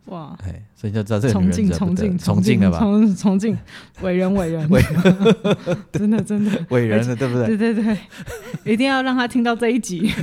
[0.05, 2.77] 哇，哎，所以就知道这个崇敬崇敬崇敬了吧？
[2.77, 3.57] 崇崇敬
[4.01, 4.79] 伟人伟人 伟，
[5.91, 7.57] 真的真的伟人了对不对？
[7.57, 7.97] 对对对，
[8.71, 10.13] 一定要让他听到这一集，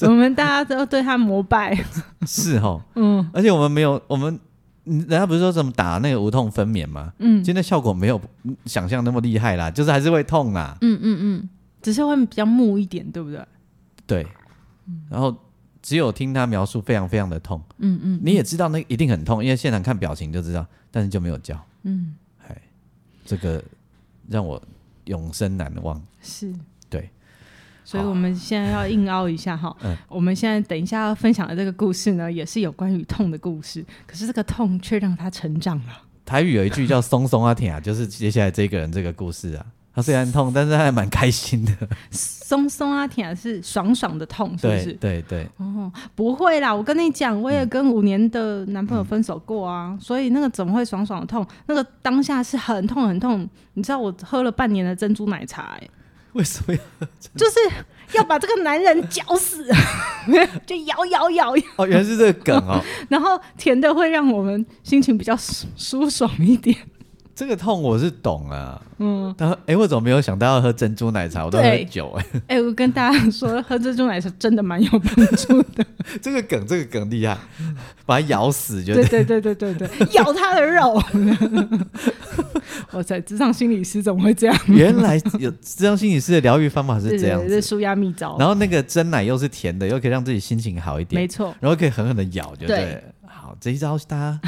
[0.00, 1.78] 我们大家都对他膜拜。
[2.26, 4.36] 是哈，嗯，而且我们没有我们，
[4.82, 7.12] 人家不是说怎么打那个无痛分娩吗？
[7.20, 8.20] 嗯，今天效果没有
[8.64, 10.76] 想象那么厉害啦，就是还是会痛啦。
[10.80, 11.48] 嗯嗯嗯，
[11.80, 13.38] 只是会比较木一点，对不对？
[14.10, 14.26] 对，
[15.08, 15.34] 然后。
[15.82, 17.58] 只有听他描述，非常非常的痛。
[17.78, 21.58] 嗯嗯，你也知道那一定很痛，因为现场看表情就知道，但是就没有叫。
[21.84, 22.14] 嗯，
[22.46, 22.54] 哎，
[23.24, 23.64] 这个
[24.28, 24.62] 让我
[25.06, 25.98] 永生难忘。
[26.20, 26.52] 是，
[26.90, 27.08] 对，
[27.82, 29.74] 所以我们现在要硬凹一下哈。
[29.80, 36.02] 嗯，我们现在等一下要分享的这个故事呢，也是有关于痛的故事，可是这个痛却让他成长了。
[36.26, 39.64] 台语有一句叫“松松啊甜啊”，就是接下来这个人这个故事啊。
[39.92, 41.72] 他虽然痛，但是他还蛮开心的。
[42.12, 44.92] 松松啊，甜是爽爽的痛，是不是？
[44.94, 45.46] 对对。
[45.56, 51.46] 哦，不会啦，我跟你讲，我也跟五年的男朋友分手过啊，所以那个怎么会爽爽的痛？
[51.66, 53.48] 那个当下是很痛很痛。
[53.74, 55.88] 你知道我喝了半年的珍珠奶茶，哎，
[56.32, 57.06] 为什么要？
[57.36, 57.58] 就是
[58.14, 59.64] 要把这个男人绞死，
[60.66, 61.64] 就咬咬咬咬。
[61.76, 62.82] 哦，原来是这个梗哦。
[63.08, 65.36] 然后甜的会让我们心情比较
[65.76, 66.76] 舒爽一点。
[67.40, 71.42] 这个痛我是懂啊，嗯，他说，哎，我怎么没有想到要喝珍珠奶茶？
[71.42, 72.26] 我都喝酒哎，
[72.56, 75.82] 哎，我跟大家说，喝珍珠奶茶真的蛮有帮助的。
[76.20, 77.38] 这个梗，这个梗厉害，
[78.04, 81.02] 把它咬死就对对 对对对对，咬他的肉。
[82.92, 84.54] 哇塞，职场心理师怎么会这样？
[84.68, 88.36] 原来有职场心理师的疗愈方法是这样，是舒压秘招。
[88.38, 91.54] 然后那个真奶又是甜的，又可以让自己心情好一点，没错。
[91.58, 93.02] 然后可以狠狠的咬，就对。
[93.26, 94.38] 好，这一招大家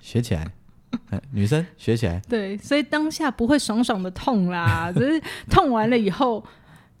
[0.00, 0.50] 学起来。
[1.32, 6.44] 女生学起来，对，所以当下不会爽爽的痛啦， 只是痛完了以后，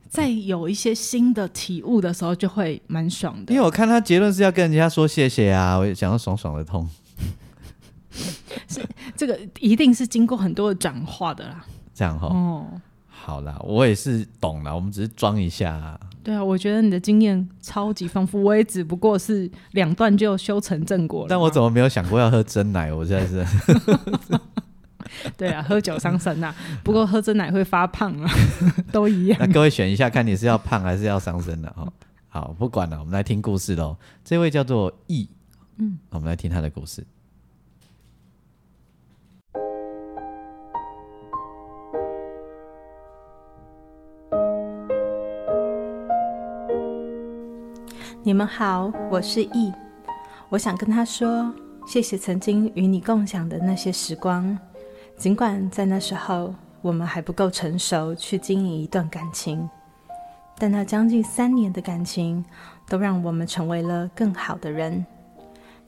[0.08, 3.52] 再有一些新的体悟的时候，就会蛮爽的。
[3.52, 6.88] 因为我看他结论是要跟人家说谢谢啊，我想要爽爽的痛，
[8.68, 8.80] 是
[9.16, 11.64] 这个一定是经过很多的转化的啦。
[11.92, 12.66] 这样哈，哦，
[13.08, 15.98] 好啦，我也是懂了，我们只是装一下。
[16.22, 21.26] 对啊，我觉得你的经验超级丰富，我也只不过是两段就修成正果了。
[21.28, 22.92] 但我怎么没有想过要喝真奶？
[22.92, 23.46] 我现在是，
[25.36, 26.54] 对啊，喝酒伤身呐。
[26.84, 28.30] 不过喝真奶会发胖啊，
[28.92, 29.38] 都一样。
[29.40, 31.90] 那各位选一下，看你是要胖还是要伤身的哦。
[32.28, 33.96] 好，不管了，我们来听故事喽。
[34.24, 35.28] 这位叫做易，
[35.78, 37.04] 嗯，我们来听他的故事。
[48.22, 49.72] 你们好，我是易。
[50.50, 51.50] 我想跟他说，
[51.86, 54.58] 谢谢曾经与你共享的那些时光。
[55.16, 59.66] 尽管在那时候我们还不够成熟去经营一段感情，
[60.58, 62.44] 但那将近三年的感情，
[62.86, 65.04] 都让我们成为了更好的人。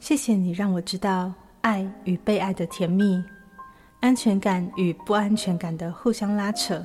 [0.00, 3.22] 谢谢你让我知道爱与被爱的甜蜜，
[4.00, 6.82] 安全感与不安全感的互相拉扯，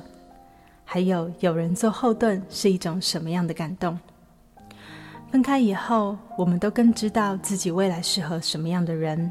[0.84, 3.98] 还有有人做后盾是一种什么样的感动。
[5.30, 9.30] 分开以后，我们都更知道自己未来适合什么样的人。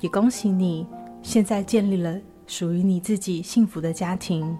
[0.00, 0.86] 也恭喜你，
[1.22, 4.56] 现在建立了属于你自己幸福的家庭。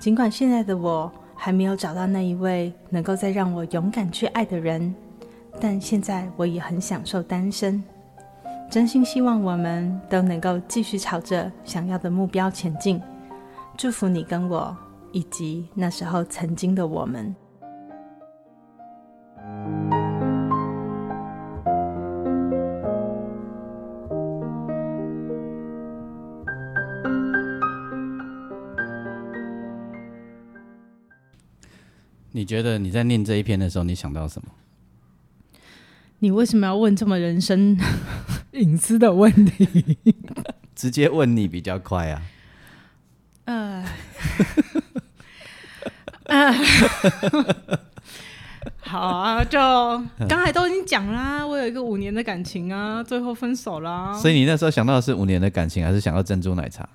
[0.00, 4.92] 尽管现在的我还没有找到那一位能够再让我勇敢去爱的人，
[5.60, 7.82] 但现在我也很享受单身。
[8.68, 13.00] 真心希望我们都能够继续朝着想要的目标前进。
[13.76, 14.76] 祝福你跟我，
[15.12, 17.32] 以及那时候曾经的我们。
[32.44, 34.48] 你觉得你在念这一篇的时候，你想到什么？
[36.18, 37.74] 你为什么要问这么人生
[38.52, 39.96] 隐私的问题？
[40.74, 42.22] 直接问你比较快啊。
[43.46, 43.82] 呃，
[48.80, 49.58] 好啊，就
[50.28, 54.12] 刚才都已经讲啦，我有一个五年的感情啊，最后分手啦。
[54.20, 56.86] 所以你那时候想到的是五年的感情，还是想到珍珠奶茶？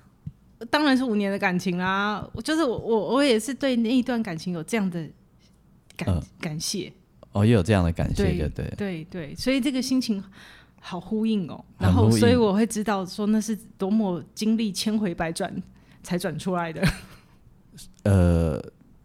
[0.70, 2.24] 当然是五年的感情啦。
[2.44, 5.04] 就是我我我也是对那一段感情有这样的。
[6.04, 6.92] 感感谢
[7.32, 10.22] 哦，也有这样的感谢，对对对对，所以这个心情
[10.80, 11.64] 好呼应哦。
[11.78, 15.54] 然后，所以我会知道说那是多么经历千回百转
[16.02, 16.82] 才转出来的。
[18.04, 18.62] 呃，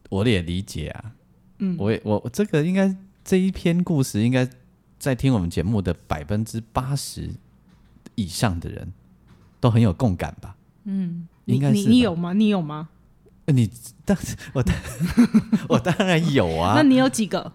[0.10, 1.12] 我也理解啊。
[1.60, 4.50] 嗯，我也我这个应该这一篇故事应该
[4.98, 7.30] 在听我们节目的百分之八十
[8.16, 8.92] 以上的人
[9.60, 10.56] 都很有共感吧？
[10.86, 12.34] 嗯，应该是你有吗？
[12.34, 12.90] 你有吗？
[13.54, 13.70] 你
[14.04, 14.18] 当
[14.54, 14.76] 我当
[15.70, 16.74] 我当然有啊。
[16.76, 17.52] 那你有几个？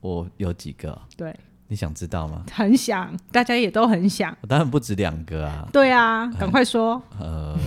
[0.00, 0.98] 我有几个？
[1.16, 1.34] 对，
[1.68, 2.44] 你想知道吗？
[2.52, 4.36] 很想，大家也都很想。
[4.40, 5.68] 我当然不止两个啊。
[5.72, 7.00] 对啊，赶快说。
[7.18, 7.58] 呃，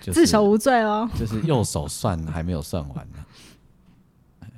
[0.00, 1.08] 自首无罪哦。
[1.18, 3.24] 就是右手算还没有算完呢。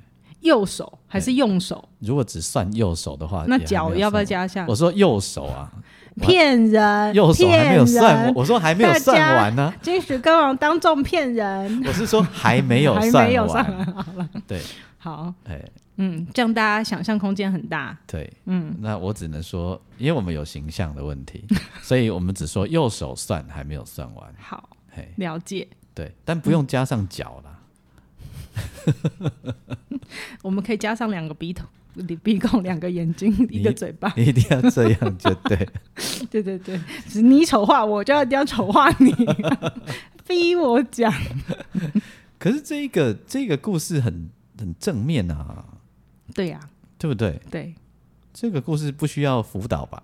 [0.41, 1.87] 右手还是用手？
[1.99, 4.65] 如果只算右手的话，那脚要不要加下？
[4.67, 5.71] 我说右手啊。
[6.21, 7.13] 骗人！
[7.15, 9.73] 右手还没有算，我说还没有算完呢。
[9.81, 13.65] 金石歌王当众骗人， 我是说还没有算完。
[13.93, 14.61] 好了，对，
[14.97, 15.61] 好，哎，
[15.97, 17.97] 嗯，这样大家想象空间很大。
[18.07, 21.45] 对，嗯，那我只能说，因为我们有形象的问题，
[21.81, 24.33] 所以我们只说右手算还没有算完。
[24.39, 24.69] 好，
[25.17, 25.67] 了解。
[25.93, 27.53] 对，但不用加上脚了。
[30.41, 31.65] 我们可以加上两个鼻头。
[32.07, 35.69] 你鼻孔两个眼睛一个嘴巴，你一定要这样就对。
[36.29, 36.79] 对对对，
[37.21, 39.13] 你丑化我，就要这样丑化你，
[40.27, 41.13] 逼我讲。
[42.39, 44.29] 可是这一个这个故事很
[44.59, 45.65] 很正面啊。
[46.33, 46.59] 对呀，
[46.97, 47.41] 对不对？
[47.49, 47.73] 对，
[48.33, 50.03] 这个故事不需要辅导吧？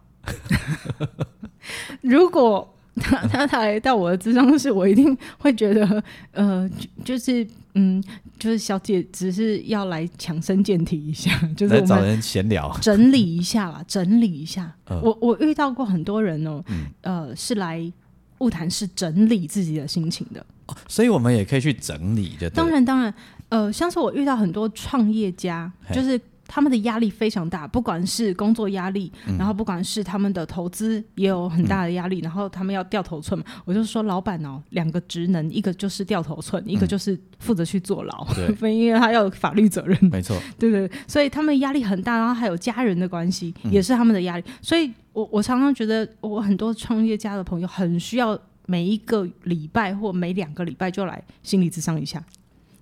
[2.01, 6.69] 如果 他他来到我的智商是，我一定会觉得，呃，
[7.03, 8.03] 就是嗯，
[8.37, 14.71] 就是小姐只是要来强身健体一下， 就是找人闲聊，整理一下啦， 整理一下。
[15.01, 16.63] 我我遇到过很多人哦，
[17.01, 17.91] 呃，是来
[18.39, 20.45] 物谈是整理自己的心情的，
[20.87, 23.13] 所以我们也可以去整理，就当然当然，
[23.49, 26.19] 呃，像是我遇到很多创业家，就是。
[26.47, 33.45] 他们的压力非常大，不管是工作压力，然后不管是他们的投资也有很大的压力，然后他们要掉头寸嘛。
[33.65, 38.27] 我就说，老板哦，两个职能，一个就是掉头寸，一个就是负责去坐牢，
[38.61, 39.97] 因为他要有法律责任。
[40.11, 44.43] 没错， 对对，所以他们压力很大，然后还有家人的关系也是他们的压力。
[44.61, 48.37] 所以我我常常觉得，我很多创业家的朋友很需要
[48.67, 52.23] 每一个礼拜或每两个礼拜就来心理咨商一下，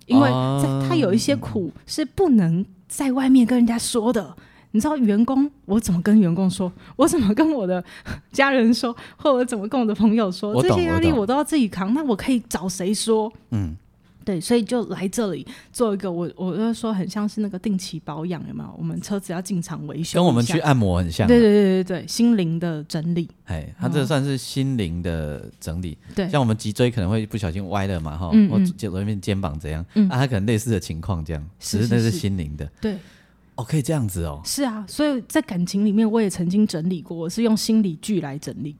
[0.06, 0.28] 因为
[0.60, 2.66] 在他有一些苦是不能。
[2.92, 4.36] 在外面跟人家说的，
[4.72, 6.70] 你知道员工我怎么跟员工说？
[6.94, 7.82] 我怎么跟我的
[8.30, 8.94] 家人说？
[9.16, 10.62] 或者怎么跟我的朋友说？
[10.62, 13.32] 这些压力我都要自己扛，那我可以找谁说？
[13.50, 13.74] 嗯，
[14.24, 18.74] 对，所以就来这里做一个，我我就说很像是那个定期保养，有没有？
[18.78, 21.26] 我们车子要进厂维修，跟我们去按摩很像。
[21.26, 23.28] 对对对对对，心灵的整理。
[23.44, 25.96] 哎，它这算是心灵的整理。
[26.14, 29.84] 对，像我们脊椎可能会不小心歪了嘛，哈，或肩左边肩膀怎样？
[30.08, 32.64] 啊，它可能类似的情况这样，只是那是心灵的。
[32.80, 32.96] 对。
[33.54, 34.40] 哦，可以这样子哦。
[34.46, 38.74] 是啊，所以在感情里面，我也曾经整理过，我是用心理剧来整理。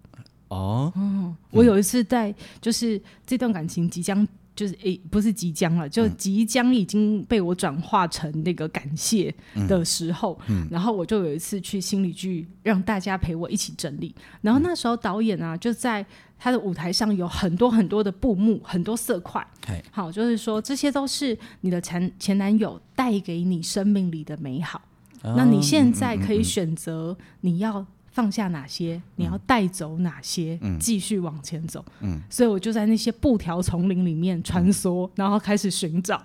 [0.48, 9.34] 哦，嗯，我有一次在，就是这段感情即将，就是诶，不是即将了，就即将已经被我转化成那个感谢
[9.68, 10.38] 的时候，
[10.70, 14.14] 然后我就有一次去心理剧，让大家陪我一起整理。
[14.40, 16.04] 然后那时候导演啊，就在。
[16.44, 19.46] 他的舞台上有很多很多的布幕，很多色块。
[19.92, 24.82] 好，就是说这些都是你的前前男友带给你生命里的美好。
[25.22, 31.84] 那你现在可以选择你要放下哪些，你要带走哪些，继续往前走。
[32.00, 36.22] 嗯，所以我就在那些布条丛林里面穿梭，然后开始寻找。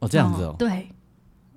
[0.00, 0.56] 哦，这样子哦。
[0.58, 0.88] 对。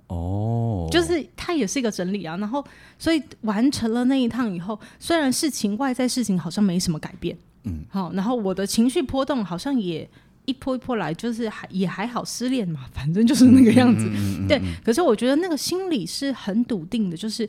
[0.06, 0.88] 哦。
[0.90, 2.36] 就是它也是一个整理啊。
[2.36, 2.64] 然后，
[2.98, 7.36] 所以完成了那一趟以后，虽然事情外在事情好像没什么改变。
[7.64, 10.08] 嗯，好，然后我的情绪波动好像也
[10.44, 14.08] 一波一波来，就是还也还好，失恋嘛，反正就是那个样子。
[14.48, 17.46] 对，可是我觉得那个心理是很笃定的，就是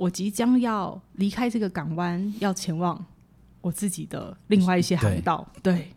[0.00, 3.04] 我即将要离开这个港湾，要前往
[3.60, 5.46] 我自己的另外一些航道。
[5.62, 5.90] 对。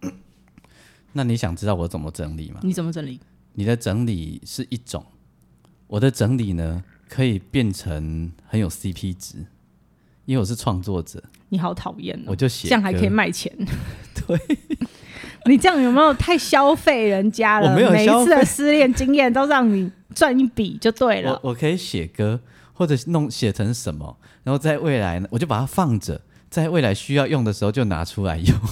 [1.13, 2.59] 那你想知道我怎么整理吗？
[2.63, 3.17] 你怎么整理？
[3.53, 5.05] 你的整理是一种，
[5.87, 9.37] 我的整理呢，可以变成很有 CP 值。
[10.25, 13.55] 因为我是创作者，你好讨厌，我就写这样还可以卖钱。
[14.27, 14.37] 对，
[15.47, 17.69] 你这样有没有太消费人家了？
[17.69, 21.39] 我没有每一次的失恋经验都让你赚一笔就对了。
[21.43, 22.41] 我我可以写歌，
[22.73, 26.19] 或者弄写成什么，然后在未来呢，我就把它放着，
[26.49, 28.59] 在未来需要用的时候就拿出来用。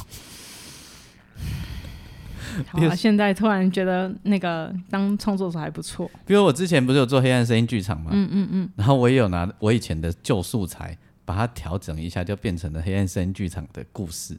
[2.68, 6.10] 好，现在突然觉得那个当创作者还不错。
[6.26, 8.12] 比如我之前不是有做黑暗声音剧场吗？
[8.14, 10.98] 嗯嗯嗯，然后我也有拿我以前的旧素材。
[11.24, 14.38] 把它调整一下，就变成了黑暗声音剧场的故事。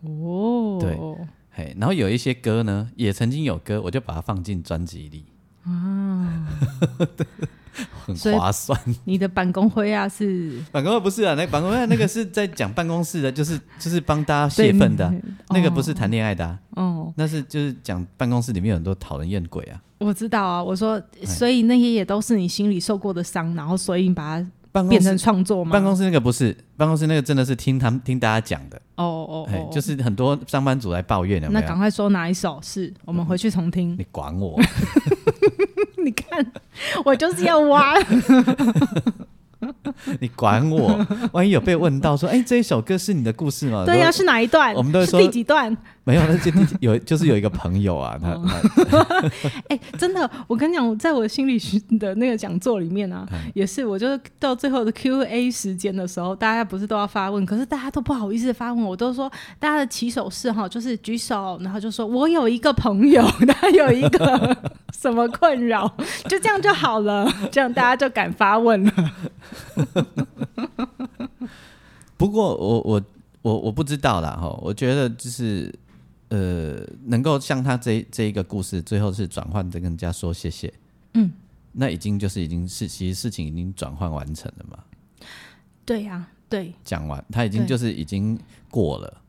[0.00, 0.98] 哦，对，
[1.50, 5.26] 嘿，然后有一些歌呢，也曾经有歌，我就把它放进专辑里。
[5.62, 6.48] 啊，
[8.06, 8.78] 很划算。
[9.04, 11.34] 你的办公会啊，是 办公会不是啊？
[11.34, 15.12] 那办公会那个是在讲办公室的，就是就是帮大家泄愤的，
[15.50, 16.58] 那个不是谈恋爱的。
[16.70, 19.80] 哦，那是就是讲办公室里面有很多讨人厌鬼啊。
[19.98, 24.46] 我知道啊，我说，所以那些也都是你心里受过的伤，然后所以你把它。
[24.88, 25.72] 变成创作吗？
[25.72, 28.80] 办公室那个不是，办公室那个真的是听他们听大家讲的。
[28.94, 31.48] 哦哦哦，就是很多上班族来抱怨的。
[31.48, 32.94] 那赶快说哪一首是？
[33.04, 33.96] 我们回去重听。
[33.98, 34.56] 你管我？
[36.08, 36.52] 你看，
[37.04, 37.94] 我就是要挖。
[40.20, 41.04] 你管我？
[41.32, 43.84] 万一有被问到说，哎，这一首歌是你的故事吗？
[43.84, 44.72] 对呀，是哪一段？
[44.74, 45.76] 我们都会说第几段？
[46.04, 46.50] 没有，那就
[46.80, 48.40] 有，就是有一个朋友啊，他，
[49.68, 64.56] 哎，真的，我跟你讲，在我心理学的那个讲座里面啊，也是，我就是到最后的 Q A 时间的时候，大家不是都要发问，可是大家都不好意思发问，我都说大家的起手式哈，就是举手，然后就说我有一个朋友，他有一个
[64.98, 65.86] 什么困扰，
[66.28, 68.92] 就这样就好了， 这样大家就敢发问了。
[72.16, 73.02] 不过我我
[73.42, 75.72] 我我不知道啦哈，我觉得就是。
[76.30, 80.70] 呃，能够像他这这一个故事，最后是转换的跟人家说谢谢，
[81.14, 81.32] 嗯，
[81.72, 84.78] 那已经就是已经是其实事情已经转换完成了嘛。
[85.86, 88.38] 对呀，对，讲完他已经就是已经
[88.70, 89.22] 过了。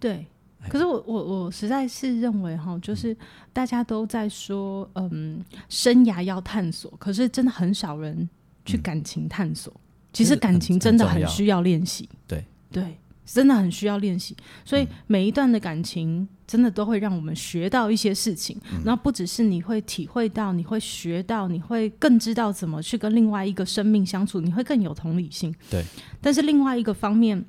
[0.00, 0.26] 对，
[0.68, 3.16] 可是我我我实在是认为哈，就是
[3.52, 8.28] 大家都在说，嗯，生涯要探索，可是真的很少人
[8.64, 9.72] 去感情探索。
[10.12, 12.08] 其实感情真的很需要练习。
[12.26, 14.36] 对对，真的很需要练习。
[14.64, 16.28] 所以每一段的感情。
[16.50, 18.60] 真的都会让我们学到一些事情。
[18.84, 25.54] 然后不只是你会体会到，你会学到，你会更知道怎么去跟另外一个生命相处，你会更有同理心。
[25.70, 25.84] 对。
[26.20, 27.44] 但是另外一个方面，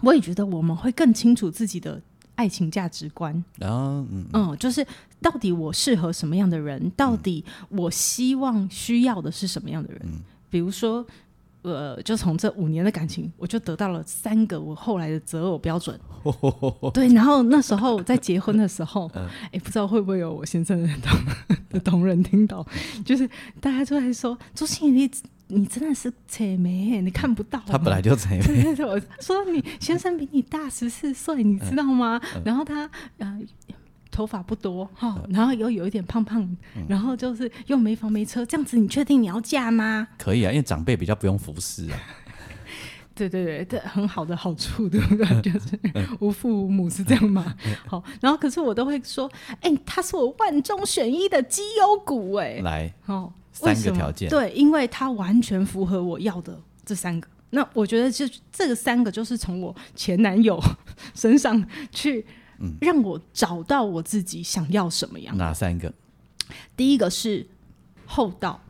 [0.00, 2.00] 我也觉得我们会更清楚自己的
[2.42, 3.32] 爱情价值观。
[3.56, 4.84] 然后，嗯，就是
[5.20, 6.90] 到底我适合什么样的人？
[6.96, 10.00] 到底我希望需要的是什么样的人？
[10.50, 11.06] 比如说。
[11.64, 15.96] 呃，就从这五年的感情，我就得到了三个我后来的择偶标准。
[16.92, 19.08] 对，然后那时候在结婚的时候，
[19.52, 21.20] 哎，不知道会不会有我先生的同
[21.70, 22.66] 的同仁听到，
[23.04, 23.30] 就是
[23.60, 25.08] 大家都在说朱心怡，
[25.52, 27.60] 你真的是贼眉，你看不到。
[27.66, 28.74] 他本来就贼眉。
[28.84, 32.20] 我说你先生比你大十四岁，你知道吗？
[32.44, 33.40] 然后他呃。
[34.14, 36.46] 头发不多哈，然后又有一点胖胖，
[36.86, 40.06] 然后就是又没房没车，这样子你确定你要嫁吗？
[40.18, 41.98] 可以啊，因为长辈比较不用服侍啊。
[43.14, 45.40] 对对对，这很好的好处，对不对？
[45.40, 45.78] 就是
[46.20, 47.56] 无父无母是这样吗？
[47.86, 49.32] 好，然后可是我都会说，
[49.62, 53.32] 哎，他是我万中选一的绩优股，哎，来，哦，
[53.62, 57.28] 三个条件，对，因为他完全符合我要的这三个。
[57.50, 60.60] 那我觉得就这个三个就是从我前男友
[61.14, 62.24] 身上去。
[62.80, 65.36] 让我找到我自己想要什么样？
[65.36, 65.92] 哪三个？
[66.76, 67.44] 第一个是
[68.06, 68.60] 厚道，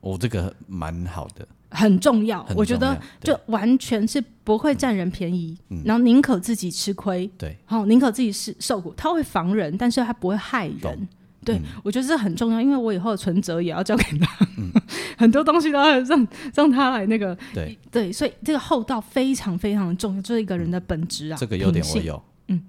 [0.00, 2.44] 我这个蛮好的，很重要。
[2.56, 8.92] 我觉得就完全是不会占人便宜，然后宁可自己吃亏，对，好，宁可自己是受苦。
[8.96, 11.08] 他会防人，但是他不会害人。
[11.54, 14.46] 对，我觉得这很重要，因为我以后的存折也要交给他，
[15.16, 17.36] 很多东西都要让让他来那个。
[17.54, 21.36] 对对，所以这个厚道非常非常的重要，就是一个人的本质啊。
[21.38, 22.62] 这个优点我有，嗯。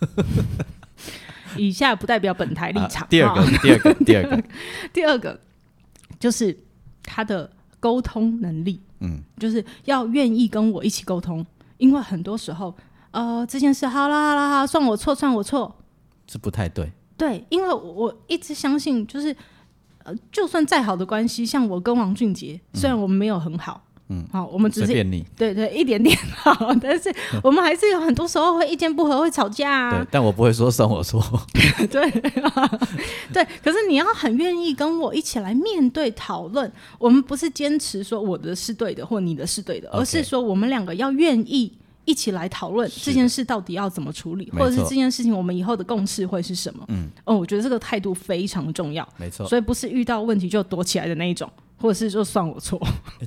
[1.56, 3.06] 以下不代表本台立场。
[3.08, 4.42] 第二个，第二个，第二个，
[4.92, 5.40] 第二个
[6.20, 6.56] 就是
[7.02, 7.50] 他的
[7.80, 8.80] 沟通能力。
[9.00, 11.44] 嗯，就是要愿意跟我一起沟通，
[11.78, 12.76] 因为很多时候，
[13.12, 15.74] 呃，这件事好啦好啦好，算我错，算我错，
[16.26, 16.92] 这不太对。
[17.18, 19.36] 对，因为我一直相信，就是
[20.04, 23.84] 呃，就算再好的关系，像我跟王俊杰，虽然我们没有很好。
[24.10, 25.04] 嗯，好，我们只是
[25.36, 29.98] 对对一点点好，但是我们还是有很多时候会意见不合，会吵架啊。
[29.98, 31.22] 对，但我不会说算我错。
[31.90, 32.10] 对，
[33.30, 36.72] 对，可是你要很愿意跟我一起来面对讨论。
[36.98, 41.70] 我们不是坚持说我的是对的，或你的是对的，而是说我们两个要愿意
[42.08, 46.82] 一起来讨论这件事到底要怎么处理，或者是这件事情我们以后的共识会是什么。
[46.88, 49.06] 嗯，哦，我觉得这个态度非常重要。
[49.18, 51.50] 没错，所以不是遇到问题就躲起来的那一种。
[51.80, 52.80] 或者是就算我错，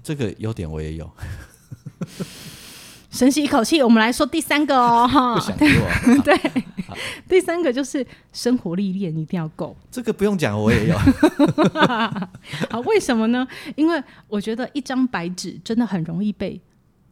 [0.03, 1.09] 这个优点我也有。
[3.09, 5.55] 深吸一口气，我们来说第三个哦，哈，不想
[6.23, 6.37] 对，
[7.29, 9.75] 第三个就是生活历练一定要够。
[9.89, 10.95] 这个不用讲，我也有。
[11.79, 13.47] 啊，为什么呢？
[13.75, 16.59] 因为我觉得一张白纸真的很容易被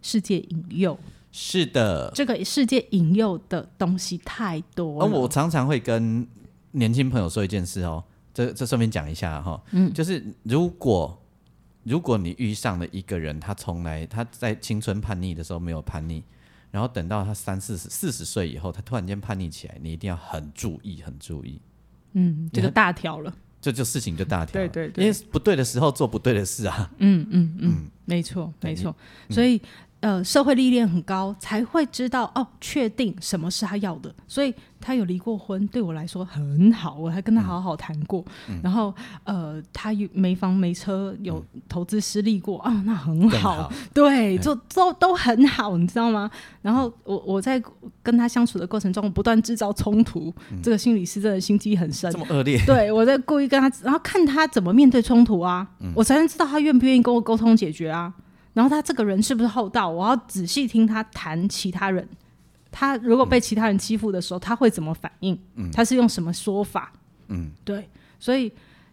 [0.01, 0.97] 世界引诱。
[1.32, 5.05] 是的，这个世界引诱的东西太多。
[5.05, 6.27] 我常常会跟
[6.71, 8.03] 年轻朋友说一件事哦，
[8.34, 11.15] 这这顺便讲一下哈，嗯，就是如果。
[11.86, 16.21] 如果你遇上了一个人，他从来他在青春叛逆的时候没有叛逆，
[16.71, 21.59] 然后等到他三四十四十岁以后，他突然间叛逆起来，你一定要很注意，很注意。
[22.11, 24.53] 嗯，这个大条了， 这就事情就大条。
[24.53, 26.91] 对对对，因为不对的时候做不对的事啊。
[26.97, 28.93] 嗯嗯嗯，没错没错，
[29.30, 29.59] 所以。
[30.02, 34.14] 呃，社会历练很高，才会知道哦，确定什么是他要的。
[34.28, 38.24] 所以他有离过婚，对我来说很好，我还跟他好好谈过。
[38.64, 38.95] 然后
[39.26, 43.70] 呃，他有没房没车，有投资失利过啊，那很好。
[43.93, 46.32] 对，就都都很好，你知道吗？
[46.62, 47.62] 然后我我在
[48.02, 50.34] 跟他相处的过程中，不断制造冲突。
[50.64, 52.58] 这个心理师真的心机很深，这么恶劣。
[52.66, 58.14] 对我在故意跟他，然后看他怎么面对冲突啊，我才能知道他愿不愿意跟我沟通解决啊。
[58.60, 59.88] 然后他这个人是不是厚道？
[59.88, 62.05] 我要仔细听他谈其他人。
[62.70, 65.39] 他如果被其他人欺负的时候，他会怎么反应？
[65.72, 66.91] 他是用什么说法？
[67.30, 67.88] 嗯，对，
[68.20, 68.51] 所以。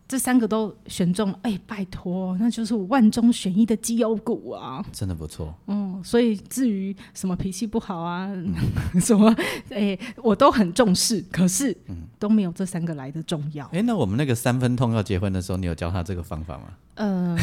[0.08, 4.84] 这三个都选中，哎，拜托，那就是我万中选一的绩优股啊！
[4.92, 5.52] 真的不错。
[5.66, 8.30] 嗯，所以至于什么脾气不好啊，
[9.02, 9.34] 什么，
[9.70, 11.76] 哎，我都很重视，可是
[12.20, 13.66] 都没有这三个来的重要。
[13.72, 16.68] 哎，那我们那个三分痛要结婚的时候，你有教他这个方法吗？
[16.94, 17.36] 嗯，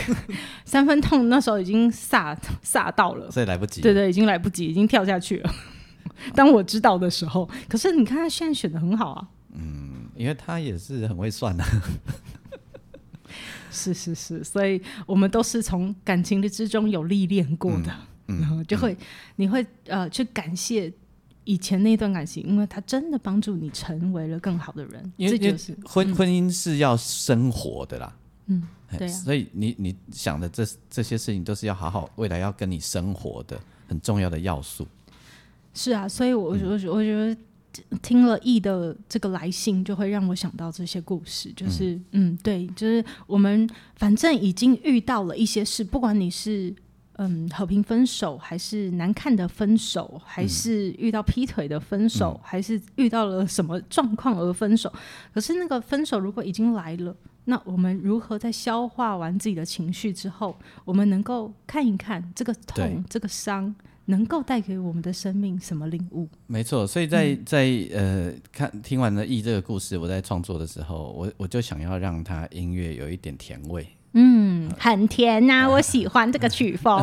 [0.66, 3.80] 三分痛那时候已经煞煞到了，所以来不及。
[3.80, 5.50] 对对，已经来不及，已经跳下去了。
[6.36, 9.28] 当我知道的时候，可是你看他现在选的很好啊。
[10.16, 10.20] 嗯。
[10.20, 11.64] 因为他也是很会算 的，
[13.70, 17.94] 是是是，所以我们都是从感情的之中有历练过的，
[18.26, 18.96] 然后就会
[19.36, 20.90] 你会呃去感谢
[21.44, 25.12] 以前那段感情，因为他真的帮助你成为了更好的人。
[25.18, 34.88] 这就是婚婚姻是要生活的啦，嗯，对啊，所以你你想的这这些事情都是要好好未来要跟你生活的很重要的要素。
[35.74, 37.36] 是啊，所以我我我觉得。
[38.02, 41.52] 听了 E 的这个来信，就会让我想到这些故事。
[41.54, 46.74] 就是嗯，对，就是我们反正已经遇到了一些事，不管你是
[47.14, 54.92] 嗯和平分手，还是难看的分手，还是遇到劈腿的分手，还是遇到了什么状况而分手。
[55.32, 63.74] 可是那个分手如果已经来了，那我们如何在消化完自己的情绪之后，我们能够看一看这个痛、这个伤？
[64.06, 66.28] 能够带给我们的生命什么领悟？
[66.46, 73.86] 没错，所以在在呃看听完了《易》这个故事，我在创作的时候，我我就想要让它音乐有一点甜味。
[74.18, 76.98] 嗯，很甜呐， 我喜欢这个曲风。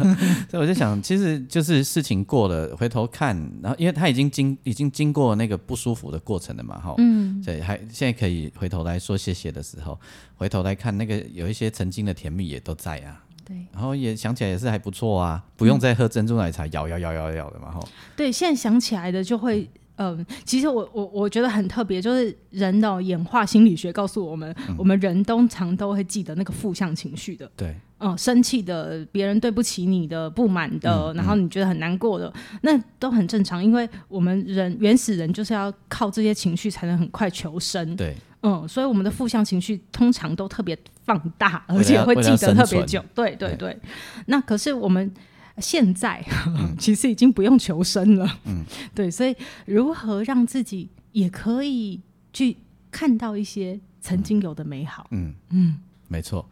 [0.48, 10.00] 所以我就想，其实就是事情过了，回头看，然后因为他已经经已经经过那个不舒服的过程了嘛，哈，嗯，所以还现在可以回头来说谢谢的时候，
[10.36, 13.22] 回头来看那个有一些曾经的甜蜜也都在啊。
[13.44, 17.80] 对，然后也想起来也是还不错啊，不用再喝珍珠奶茶摇摇摇摇摇的嘛，哈。
[18.16, 32.32] 对，现在想起来的就会，嗯，其实我我我觉得很特别，就是人的演化心理学告诉我们，我们人通常都会记得那个负向情绪的，对，嗯，生气的，别人对不起你的，不满的，然后你觉得很难过的，
[32.62, 38.16] 那都很正常，因为我们人原始人就是要靠这些情绪才能很快求生，对。
[38.46, 43.02] 嗯，所以我们的负向情绪通常都特别放大，而且会记得特别久。
[43.14, 43.80] 对对对，
[44.26, 45.10] 那可是我们
[45.58, 46.22] 现在
[46.78, 48.38] 其实已经不用求生了。
[48.44, 48.62] 嗯，
[48.94, 49.34] 对，所以
[49.64, 51.98] 如何让自己也可以
[52.34, 52.58] 去
[52.90, 55.06] 看到一些曾经有的美好？
[55.10, 55.78] 嗯嗯，
[56.08, 56.46] 没错。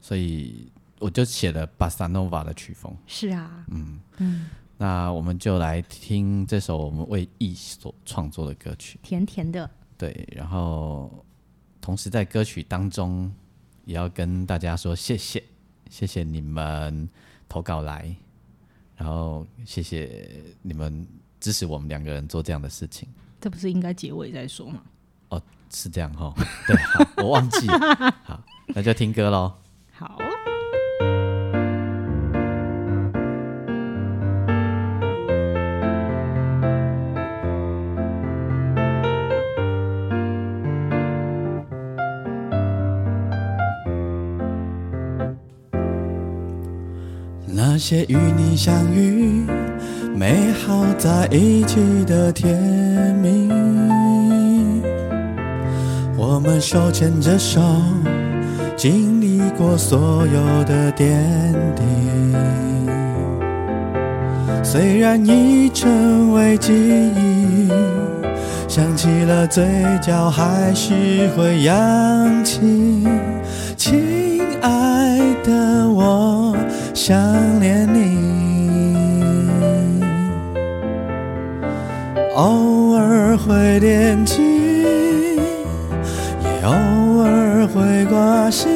[0.00, 2.92] 所以我就写了巴萨诺瓦的曲风。
[3.06, 9.70] 是啊，嗯嗯，那我们就来听这首我们为艺所创作的歌曲，甜甜的。
[9.96, 11.24] 对，然后
[11.80, 13.32] 同时在歌曲当中
[13.84, 15.42] 也要跟大家说谢谢，
[15.88, 17.08] 谢谢你们
[17.48, 18.14] 投稿来，
[18.96, 20.28] 然后谢谢
[20.62, 21.06] 你们
[21.38, 23.08] 支持我们两个人做这样的事情。
[23.40, 24.82] 这不是应该结尾再说吗？
[25.28, 26.32] 哦，是这样哈。
[26.66, 27.68] 对，好，我忘记。
[27.68, 29.52] 好，那就听歌喽。
[29.92, 30.18] 好。
[47.86, 49.44] 些与你相遇、
[50.16, 52.56] 美好在一起的甜
[53.16, 53.46] 蜜，
[56.16, 57.60] 我们手牵着手，
[58.74, 61.12] 经历过所有的点
[61.76, 61.82] 滴。
[64.62, 67.68] 虽然已成为记忆，
[68.66, 69.62] 想起了嘴
[70.00, 73.06] 角还是会扬起。
[76.94, 77.18] 想
[77.58, 78.16] 念你，
[82.36, 84.40] 偶尔会惦记，
[86.40, 86.72] 也偶
[87.18, 88.70] 尔会挂心。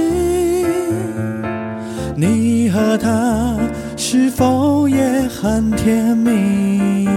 [2.16, 3.56] 你和他
[3.96, 4.98] 是否也
[5.28, 7.08] 很甜蜜？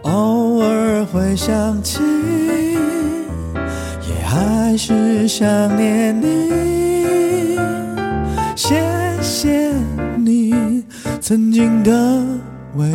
[0.00, 2.00] 偶尔会想起，
[4.08, 6.73] 也还是想念你。
[9.44, 9.70] 谢
[10.16, 10.82] 你
[11.20, 11.92] 曾经的
[12.76, 12.90] 唯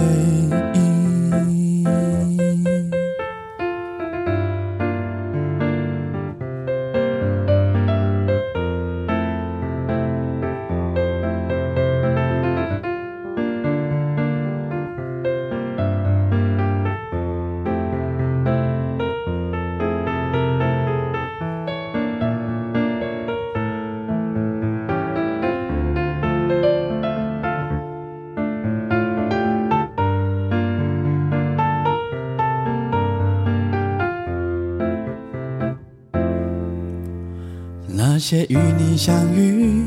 [38.99, 39.85] 相遇、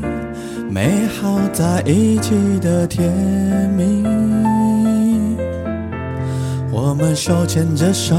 [0.71, 3.07] 美好在一起的甜
[3.77, 4.03] 蜜，
[6.71, 8.15] 我们手牵着手，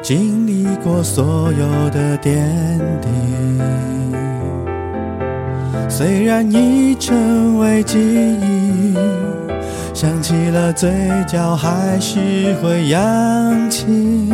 [0.00, 2.48] 经历过所有的点
[3.02, 3.08] 滴。
[5.90, 7.98] 虽然已成为记
[8.40, 8.94] 忆，
[9.92, 10.90] 想起了嘴
[11.26, 14.32] 角还是会扬起。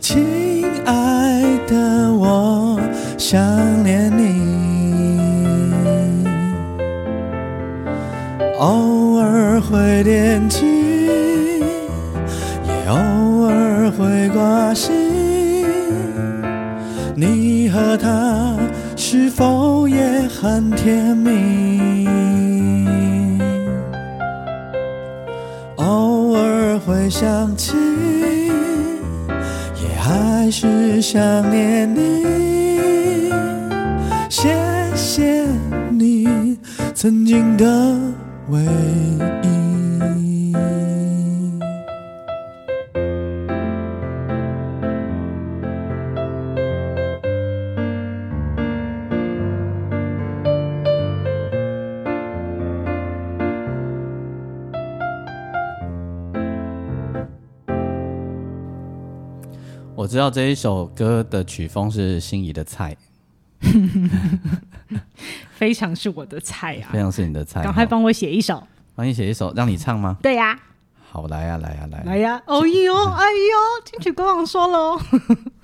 [0.00, 2.80] 亲爱的我。
[3.16, 3.40] 想
[3.84, 4.11] 念
[9.72, 10.66] 会惦记，
[12.66, 14.92] 也偶尔会挂心。
[17.16, 18.54] 你和他
[18.96, 19.98] 是否也
[20.28, 22.06] 很甜蜜？
[25.76, 26.52] 偶尔。
[26.84, 27.76] 会想起，
[29.80, 33.30] 也还是想念你。
[34.28, 34.52] 谢
[34.96, 35.46] 谢
[35.90, 36.58] 你
[36.92, 37.64] 曾经的
[38.48, 38.60] 唯
[39.44, 39.61] 一。
[60.12, 62.94] 知道这一首歌的曲风是心仪的菜，
[65.56, 66.98] 非常是我的菜啊非！
[66.98, 67.60] 常是你的菜。
[67.60, 68.62] 好赶快帮我写一首。
[68.94, 70.18] 帮你写一首，让你唱吗？
[70.22, 70.60] 对呀、
[71.10, 75.00] 好，来呀、来呀、来、来呀、哦呦，哎呦，金曲歌王说喽，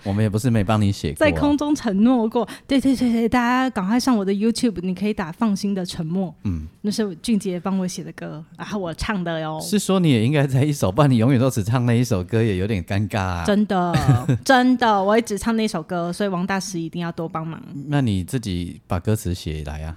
[0.04, 2.48] 我们也不是没帮你写过、在啊，空中承诺过。
[2.66, 9.60] 对对对对，大家赶快上我的 YouTube，你可以打“放心的沉默”，嗯，那是俊杰帮我写的歌，然后我唱的哟。
[9.60, 13.44] 是说你也应该在一首，不然你永远都只唱那一首歌，也有点尴尬、啊。
[13.44, 13.94] 真的，
[14.44, 17.60] 真的，我也只唱那首歌，所以王大师一定要多帮忙。
[17.86, 19.96] 那你自己把歌词写来啊，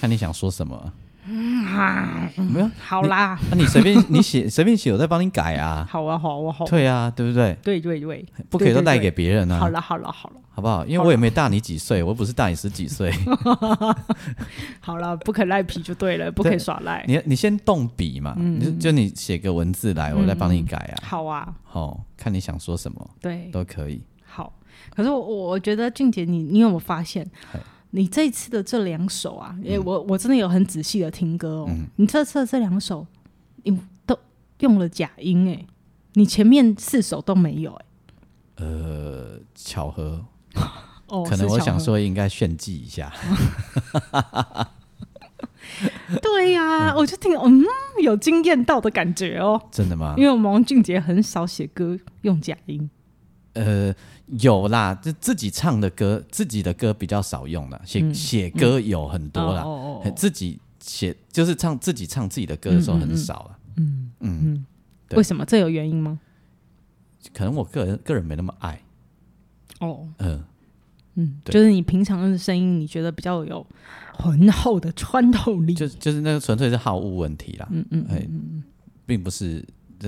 [0.00, 0.92] 看你想说什么。
[1.24, 5.86] 啊，没有，好啦，那你随便你写 随便写，我再帮你改啊。
[5.88, 7.56] 好啊，好啊，好啊，对啊，对不对？
[7.62, 9.58] 对对对，不可以都带对对对给别人啊。
[9.60, 10.84] 好了好了好了好不好？
[10.84, 13.12] 因为我也没大你几岁，我又不是大你十几岁。
[14.80, 17.04] 好了，不可赖皮就对了，不可以耍赖。
[17.06, 20.94] 你你先动笔嘛，嗯你就就你写个文字来，我再帮你改啊。
[21.06, 24.02] 好啊，哦，看你想说什么对，都可以。
[24.24, 24.52] 好。
[24.94, 27.58] 可是我我我觉得俊杰你，你有没有发现嗨，
[27.94, 31.70] 你这次的这两首啊，嗯因为我我真的有很仔细的听歌哦。
[31.96, 33.06] 你这次的这两首，
[33.64, 34.18] 你都
[34.60, 35.66] 用了假音哎，
[36.14, 37.84] 你前面四首都没有哎。
[38.56, 40.24] 呃，巧合，
[41.08, 43.12] 哦，可能我想说应该炫技一下。
[46.20, 47.64] 对呀、我就听嗯，
[48.02, 49.60] 有惊艳到的感觉哦。
[49.70, 50.24] 真的吗因？
[50.24, 52.88] 为王俊杰很少写歌用假音，
[53.54, 53.94] 呃，
[54.26, 63.58] 有啦，就自己唱的歌，自己的歌比较少用了，写写歌有很多啦，嗯哦哦哦自己写就是唱自己唱自己的歌的时候很少了。
[63.76, 64.66] 嗯嗯，
[65.08, 65.16] 对。
[65.16, 65.44] 为什么？
[65.44, 66.18] 这有原因吗？
[67.32, 68.82] 可能我个人个人没那么爱，
[69.80, 70.42] 哦，嗯、
[71.14, 73.64] 嗯，就是你平常的声音，你觉得比较有
[74.14, 75.72] 浑厚的穿透力。
[75.72, 78.26] 就就是那个纯粹是好物问题啦，嗯嗯哎，
[79.06, 79.64] 并不是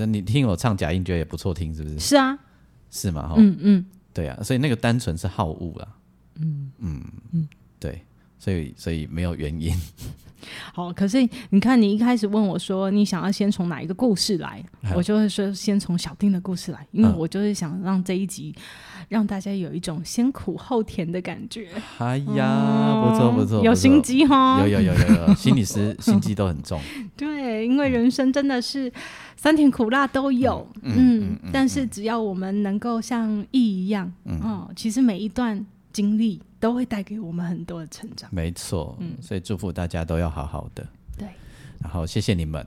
[0.07, 1.99] 你听我唱假音，觉得也不错听，是不是？
[1.99, 2.37] 是啊，
[2.91, 3.27] 是吗？
[3.27, 5.87] 哈、嗯嗯，对啊，所以那个单纯是好恶啊。
[6.39, 7.47] 嗯嗯嗯，
[7.79, 8.01] 对，
[8.37, 9.73] 所以所以没有原因。
[10.73, 10.91] 好。
[10.93, 18.53] 可是你看，你一开始问我说你想要先从哪一个故事来，哎我就会说先从小丁的故事来，因为嗯我就是想让这一集
[19.09, 21.69] 让大家有一种先苦后甜的感觉。
[21.97, 26.79] 哎呀，不错不错，不错哦有心，机哈，有有有有有，心理师 心机都很重。
[27.17, 28.91] 对，因为人生真的是
[29.37, 34.11] 酸甜苦辣都有，嗯，但是只要我们能够像意一样，
[34.41, 35.63] 哦，其实每一段
[35.93, 38.29] 经历都会带给我们很多的成长。
[38.33, 40.87] 没错，嗯所以祝福大家都要好好的。
[41.17, 41.27] 对，
[41.79, 42.65] 然后谢谢你们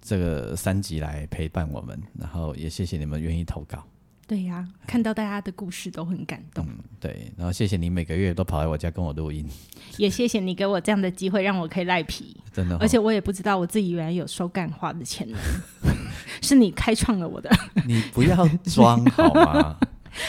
[0.00, 3.82] 这个三集来陪伴我们，然后也谢谢你们愿意投稿。
[4.26, 6.66] 对呀、看到大家的故事都很感动，
[6.98, 9.46] 对，然后谢谢你每个月都跑来我家跟我录音，
[9.98, 15.38] 也谢谢你给我这样的机会，让我可以赖皮，真的哦、而且我也不知道我自己原来有说干话的潜能，
[16.40, 17.50] 是你开创了我的。
[17.86, 19.76] 你不要装好吗？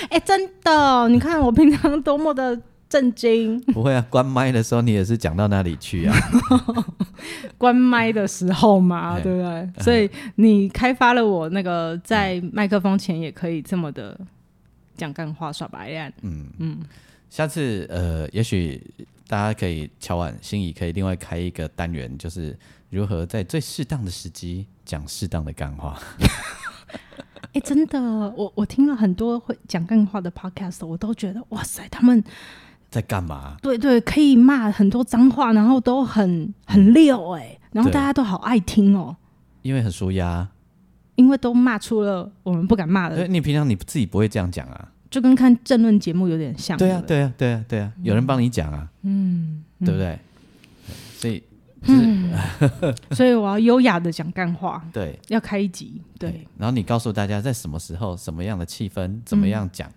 [0.09, 2.59] 哎、真的，你看我平常多么的
[2.93, 6.15] 震惊，不会啊，关麦的时候你也是讲到那里去啊。
[7.57, 9.83] 关麦的时候嘛，哎对不对？
[9.83, 14.15] 所以你开发了我那个在麦克风前也可以这么的
[14.95, 16.13] 讲干话、耍白赖。
[16.21, 16.81] 嗯嗯。
[17.31, 18.79] 下次呃，也许
[19.27, 22.55] 大家可以敲碗，心仪可以另外开一个单元，就是
[22.91, 25.99] 如何在最适当的时机讲适当的干话。
[27.53, 27.99] 哎、真的，
[28.37, 32.23] 我我听了很多会讲干话的 podcast，我都觉得哇塞，他们
[32.93, 33.57] 在干嘛？
[33.61, 39.15] 对对可以骂很多脏话，然后都很很溜哎、然后大家都好爱听哦，
[39.63, 40.47] 因为很舒压。
[41.15, 44.89] 因为都骂出了我们不敢骂呃，的，你平常你自己不会这样讲啊？
[45.11, 46.75] 就跟看政论节目有点像。
[46.75, 50.17] 对啊，对啊，对啊，对啊，有人帮你讲啊，嗯，对不对？
[51.17, 51.43] 所以
[51.83, 52.31] 嗯
[53.13, 56.47] 所以我要优雅的讲干话，对要开一集，对。
[56.57, 59.87] 然后你告诉大家在什么时候、什么样的气氛、怎么样讲，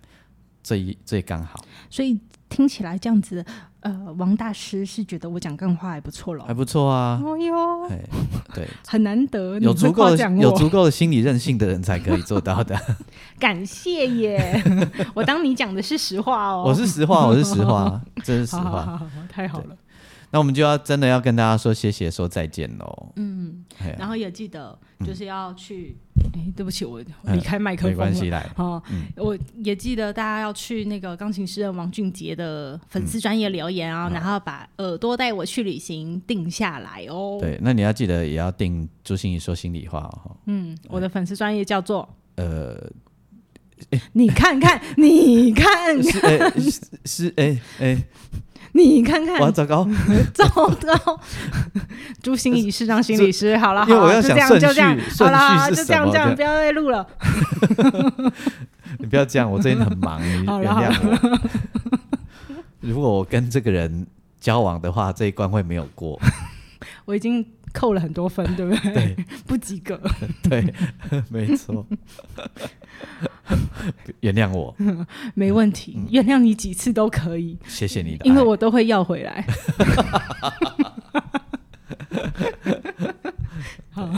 [0.61, 2.19] 最最刚好，所以
[2.49, 3.45] 听起来这样子，
[3.81, 6.45] 呃，王大师是觉得我讲干话还不错了。
[6.45, 7.21] 还不错啊。
[7.23, 7.99] 哦哟，哎，
[8.53, 12.79] 对， 很难得，有足够的有足够的心理韧性的人才可以做到的。
[13.39, 14.63] 感谢耶！
[15.13, 16.63] 我当你讲的是实话哦。
[16.65, 18.85] 我是实话，我是实话，这是实话好好话。
[18.85, 19.75] 好好，太好了。
[20.31, 23.13] 那我们就要真的要跟大家说谢谢，说再见喽。
[23.15, 23.63] 嗯，
[23.97, 25.95] 然后也记得就是要去
[26.33, 27.01] 哎，对不起，我
[27.33, 28.81] 离开麦克风没关系，来，哦，
[29.15, 37.37] 我也记得大家要去那个钢琴诗人王俊杰的粉丝专业留言啊，然后把耳朵带我去旅行定下来哦。
[37.39, 40.35] 对，那你要记得也要定朱心怡说心里话哦。
[40.47, 42.77] 嗯，我的粉丝专业叫做呃，
[44.13, 47.97] 你看看，你看是看，哎是是哎哎，
[48.73, 49.87] 你看看，哇，糟糕，
[50.33, 51.19] 糟糕！
[52.21, 57.07] 朱心怡市长心理师，好了，好了，就这样，就这样，好了，就这样，这样，不要再录了。
[58.99, 61.39] 你不要这样，我最近很忙，你原谅我。
[62.79, 64.05] 如果我跟这个人
[64.39, 66.19] 交往的话，这一关会没有过。
[67.05, 67.45] 我已经
[67.77, 68.93] 扣了很多分，对不对？
[68.93, 70.01] 对 不及格。
[70.49, 70.73] 对，
[71.29, 71.85] 没错。
[74.21, 74.75] 原谅我，
[75.35, 79.45] 没问题，原谅你几次都可以，谢谢你的，因为我都会要回来。
[83.91, 84.09] 好，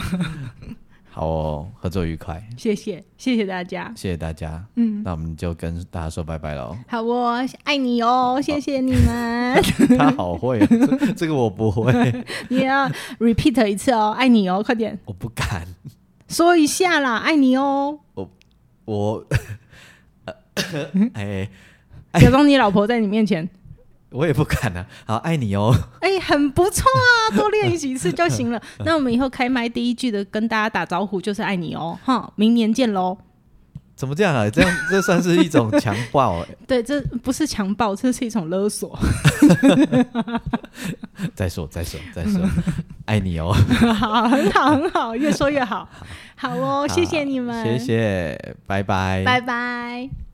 [1.19, 3.91] 好哦，合作愉快，谢谢，谢谢大家。
[3.93, 4.65] 谢谢大家。
[4.75, 6.73] 嗯，那我们就跟大家说拜拜喽。
[6.87, 9.61] 好哦，爱你哦，谢谢你们。
[9.99, 11.91] 他好会、啊，这这个我不会，
[12.47, 12.87] 你要
[13.19, 15.67] repeat 一次哦，爱你哦，快点我不敢，
[16.29, 17.99] 说一下啦，爱你哦。
[18.85, 19.25] 我，
[21.15, 21.49] 哎，
[22.13, 23.49] 假装你老婆在你面前，
[24.11, 24.85] 我也不敢啊。
[25.05, 25.75] 好，爱你哦。
[26.01, 26.83] 哎、很不错
[27.31, 28.61] 啊，多练几次就行了。
[28.85, 33.17] 那我们以后开麦第一句的跟大家打招呼就是爱你哦，哈，明年见喽。
[33.95, 34.49] 怎么这样啊？
[34.49, 36.57] 这样这算是一种强暴、 欸。
[36.65, 38.97] 对，这不是强暴，这是一种勒索。
[41.35, 42.39] 再说，再说，再说，
[43.05, 43.53] 爱你哦。
[43.99, 45.87] 好，很好，很好，越说越好。
[46.35, 50.28] 好哦，谢谢你们，谢，谢，拜拜，拜拜。